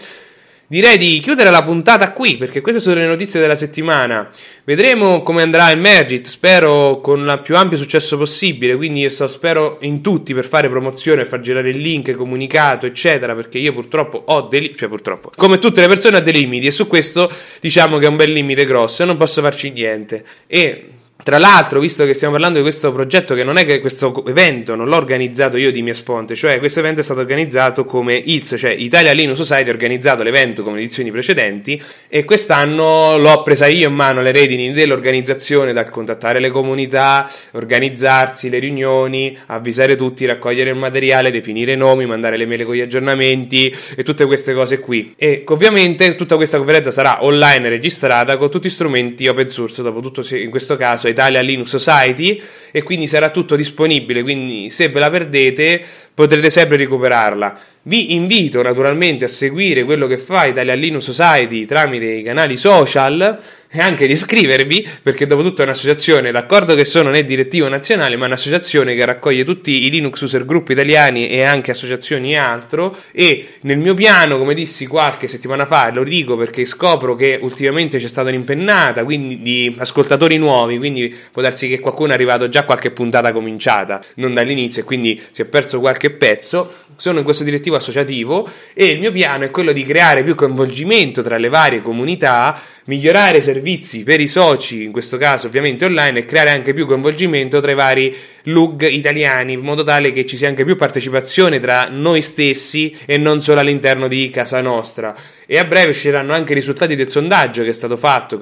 Direi 0.71 0.99
di 0.99 1.21
chiudere 1.21 1.49
la 1.49 1.65
puntata 1.65 2.13
qui 2.13 2.37
perché 2.37 2.61
queste 2.61 2.79
sono 2.79 2.97
le 2.97 3.07
notizie 3.07 3.41
della 3.41 3.55
settimana. 3.55 4.31
Vedremo 4.65 5.23
come 5.23 5.41
andrà 5.41 5.71
il 5.71 5.81
Mergit. 5.81 6.27
Spero 6.27 7.01
con 7.01 7.21
il 7.21 7.41
più 7.43 7.57
ampio 7.57 7.79
successo 7.79 8.19
possibile. 8.19 8.77
Quindi 8.77 9.01
io 9.01 9.09
sto, 9.09 9.29
spero 9.29 9.79
in 9.81 10.03
tutti 10.03 10.35
per 10.35 10.47
fare 10.47 10.69
promozione, 10.69 11.25
far 11.25 11.41
girare 11.41 11.71
il 11.71 11.79
link, 11.79 12.13
comunicato, 12.13 12.85
eccetera. 12.85 13.35
Perché 13.35 13.57
io 13.57 13.73
purtroppo 13.73 14.23
ho 14.27 14.43
dei 14.43 14.61
limiti. 14.61 14.79
Cioè, 14.81 14.91
purtroppo, 14.91 15.33
come 15.35 15.59
tutte 15.59 15.81
le 15.81 15.89
persone, 15.89 16.19
ho 16.19 16.21
dei 16.21 16.35
limiti. 16.35 16.67
E 16.67 16.71
su 16.71 16.87
questo 16.87 17.33
diciamo 17.61 17.97
che 17.97 18.05
è 18.05 18.11
un 18.11 18.17
bel 18.17 18.31
limite 18.31 18.67
grosso 18.67 19.05
e 19.05 19.07
non 19.07 19.17
posso 19.17 19.41
farci 19.41 19.71
niente. 19.71 20.23
E 20.47 20.91
tra 21.21 21.39
l'altro, 21.39 21.81
visto 21.81 22.07
che 22.07 22.15
stiamo 22.15 22.35
parlando 22.35 22.59
di 22.59 22.65
questo 22.65 22.93
progetto, 22.93 23.35
che 23.35 23.43
non 23.43 23.59
è 23.59 23.65
che 23.67 23.81
questo 23.81 24.25
evento 24.27 24.77
non 24.77 24.89
l'ho 24.89 24.95
organizzato 24.95 25.57
io 25.57 25.73
di 25.73 25.83
mia 25.83 25.93
sponte, 25.93 26.37
cioè 26.37 26.59
questo 26.61 26.79
evento 26.79 27.01
è 27.01 27.03
stato 27.03 27.21
organizzato 27.21 27.85
come 27.85 28.15
ILS, 28.15 28.55
cioè 28.57 28.71
Italia 28.71 29.13
Linux 29.13 29.37
Society 29.37 29.69
ha 29.69 29.73
organizzato 29.73 30.23
l'evento 30.23 30.63
come 30.63 30.79
edizioni 30.79 31.11
precedenti 31.11 31.83
e 32.09 32.25
quest'anno 32.25 33.19
l'ho 33.19 33.43
presa 33.43 33.67
io 33.67 33.89
in 33.89 33.95
mano 33.95 34.23
le 34.23 34.31
redini 34.31 34.71
dell'organizzazione, 34.71 35.73
dal 35.73 35.91
contattare 35.91 36.39
le 36.39 36.51
comunità, 36.51 37.29
organizzarsi, 37.53 38.49
le 38.49 38.61
riunioni, 38.61 39.37
avvisare 39.47 39.97
tutti, 39.97 40.25
raccogliere 40.25 40.71
il 40.71 40.77
materiale, 40.77 41.33
definire 41.33 41.73
i 41.73 41.77
nomi, 41.77 42.07
mandare 42.07 42.37
le 42.37 42.47
mail 42.47 42.65
con 42.65 42.75
gli 42.75 42.81
aggiornamenti 42.81 43.75
e 43.97 44.05
tutte 44.05 44.25
queste 44.25 44.55
cose 44.55 44.79
qui. 44.79 45.15
E 45.17 45.43
ovviamente 45.47 46.15
tutta 46.15 46.37
questa 46.37 46.59
conferenza 46.59 46.93
sarà 46.93 47.25
online 47.25 47.69
registrata 47.69 48.37
con 48.37 48.51
tutti 48.51 48.71
strumenti 48.71 49.27
open 49.27 49.51
source, 49.51 49.83
dopo 49.83 50.01
tutto 50.01 50.25
in 50.37 50.51
questo 50.51 50.77
caso 50.77 51.07
Italia 51.09 51.41
Linux 51.41 51.69
Society 51.77 52.41
e 52.71 52.83
quindi 52.83 53.07
sarà 53.07 53.31
tutto 53.31 53.57
disponibile, 53.57 54.23
quindi 54.23 54.71
se 54.71 54.89
ve 54.89 55.01
la 55.01 55.11
perdete 55.11 55.83
potrete 56.15 56.51
sempre 56.51 56.77
recuperarla. 56.77 57.59
Vi 57.83 58.15
invito 58.15 58.61
naturalmente 58.63 59.25
a 59.25 59.29
seguire 59.29 59.85
quello 59.85 60.07
che 60.07 60.19
fa 60.19 60.47
Italia 60.47 60.75
Linux 60.75 61.11
Society 61.11 61.65
tramite 61.65 62.07
i 62.07 62.23
canali 62.23 62.57
social 62.57 63.41
e 63.71 63.81
anche 63.81 64.07
di 64.07 64.13
iscrivervi, 64.13 64.89
perché 65.03 65.27
dopo 65.27 65.43
tutto 65.43 65.61
è 65.61 65.65
un'associazione, 65.65 66.31
d'accordo 66.31 66.75
che 66.75 66.85
sono 66.87 67.11
né 67.11 67.25
direttivo 67.25 67.69
nazionale, 67.69 68.17
ma 68.17 68.27
un'associazione 68.27 68.95
che 68.95 69.05
raccoglie 69.05 69.45
tutti 69.45 69.85
i 69.85 69.91
Linux 69.91 70.21
user 70.23 70.47
group 70.47 70.71
italiani 70.71 71.29
e 71.29 71.43
anche 71.43 71.73
associazioni 71.73 72.33
e 72.33 72.37
altro, 72.37 72.97
e 73.13 73.47
nel 73.63 73.79
mio 73.79 73.95
piano, 73.95 74.39
come 74.39 74.55
dissi 74.55 74.87
qualche 74.87 75.29
settimana 75.29 75.67
fa, 75.67 75.91
lo 75.93 76.03
dico 76.03 76.37
perché 76.37 76.65
scopro 76.65 77.15
che 77.15 77.39
ultimamente 77.41 77.99
c'è 77.99 78.09
stata 78.09 78.29
un'impennata, 78.31 79.05
quindi 79.05 79.43
di 79.43 79.75
ascoltatori 79.77 80.39
nuovi, 80.39 80.79
quindi 80.79 81.15
può 81.31 81.43
darsi 81.43 81.69
che 81.69 81.81
qualcuno 81.81 82.13
è 82.13 82.15
arrivato 82.15 82.49
già 82.49 82.65
qualche 82.65 82.91
puntata 82.91 83.33
cominciata, 83.33 84.03
non 84.15 84.33
dall'inizio, 84.33 84.83
e 84.83 84.85
quindi 84.85 85.23
si 85.31 85.43
è 85.43 85.45
perso 85.45 85.79
qualche 85.79 86.11
pezzo, 86.11 86.73
sono 86.97 87.19
in 87.19 87.25
questo 87.25 87.45
direttivo 87.45 87.77
associativo 87.77 88.49
e 88.75 88.87
il 88.87 88.99
mio 88.99 89.13
piano 89.13 89.45
è 89.45 89.51
quello 89.51 89.73
di 89.73 89.85
creare 89.85 90.25
più 90.25 90.35
coinvolgimento 90.35 91.23
tra 91.23 91.37
le 91.37 91.49
varie 91.49 91.81
comunità, 91.81 92.61
migliorare 92.87 93.39
i 93.39 93.43
servizi 93.43 93.58
per 94.05 94.21
i 94.21 94.29
soci, 94.29 94.83
in 94.83 94.93
questo 94.93 95.17
caso 95.17 95.47
ovviamente 95.47 95.85
online, 95.85 96.21
e 96.21 96.27
creare 96.27 96.51
anche 96.51 96.73
più 96.73 96.87
coinvolgimento 96.87 97.61
tra 97.61 97.71
i 97.71 97.75
vari 97.75 98.17
LUG 98.45 98.89
italiani, 98.89 99.53
in 99.53 99.61
modo 99.61 99.85
tale 99.85 100.13
che 100.13 100.27
ci 100.27 100.37
sia 100.37 100.49
anche 100.49 100.65
più 100.65 100.77
partecipazione 100.77 101.61
tra 101.61 101.89
noi 101.91 102.23
stessi 102.23 102.97
e 103.05 103.19
non 103.19 103.43
solo 103.43 103.61
all'interno 103.61 104.09
di 104.09 104.31
casa 104.31 104.61
nostra. 104.61 105.15
E 105.47 105.59
a 105.59 105.65
breve 105.65 105.91
usciranno 105.91 106.33
anche 106.33 106.53
i 106.53 106.55
risultati 106.55 106.95
del 106.95 107.11
sondaggio 107.11 107.63
che 107.63 107.71
è 107.71 107.73
stato 107.73 107.97
fatto, 107.97 108.39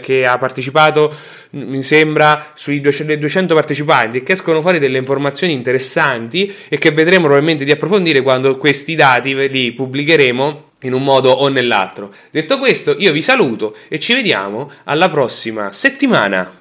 che 0.00 0.24
ha 0.24 0.38
partecipato, 0.38 1.14
mi 1.50 1.82
sembra, 1.82 2.52
sui 2.54 2.80
200 2.80 3.54
partecipanti, 3.54 4.22
che 4.22 4.32
escono 4.32 4.60
fuori 4.60 4.78
delle 4.78 4.98
informazioni 4.98 5.52
interessanti 5.52 6.52
e 6.68 6.78
che 6.78 6.90
vedremo 6.90 7.24
probabilmente 7.24 7.64
di 7.64 7.70
approfondire 7.70 8.22
quando 8.22 8.56
questi 8.56 8.94
dati 8.94 9.34
li 9.48 9.72
pubblicheremo 9.72 10.70
in 10.82 10.92
un 10.92 11.02
modo 11.02 11.30
o 11.30 11.48
nell'altro. 11.48 12.14
Detto 12.30 12.58
questo, 12.58 12.96
io 12.98 13.12
vi 13.12 13.22
saluto 13.22 13.76
e 13.88 13.98
ci 13.98 14.14
vediamo 14.14 14.70
alla 14.84 15.10
prossima 15.10 15.72
settimana. 15.72 16.60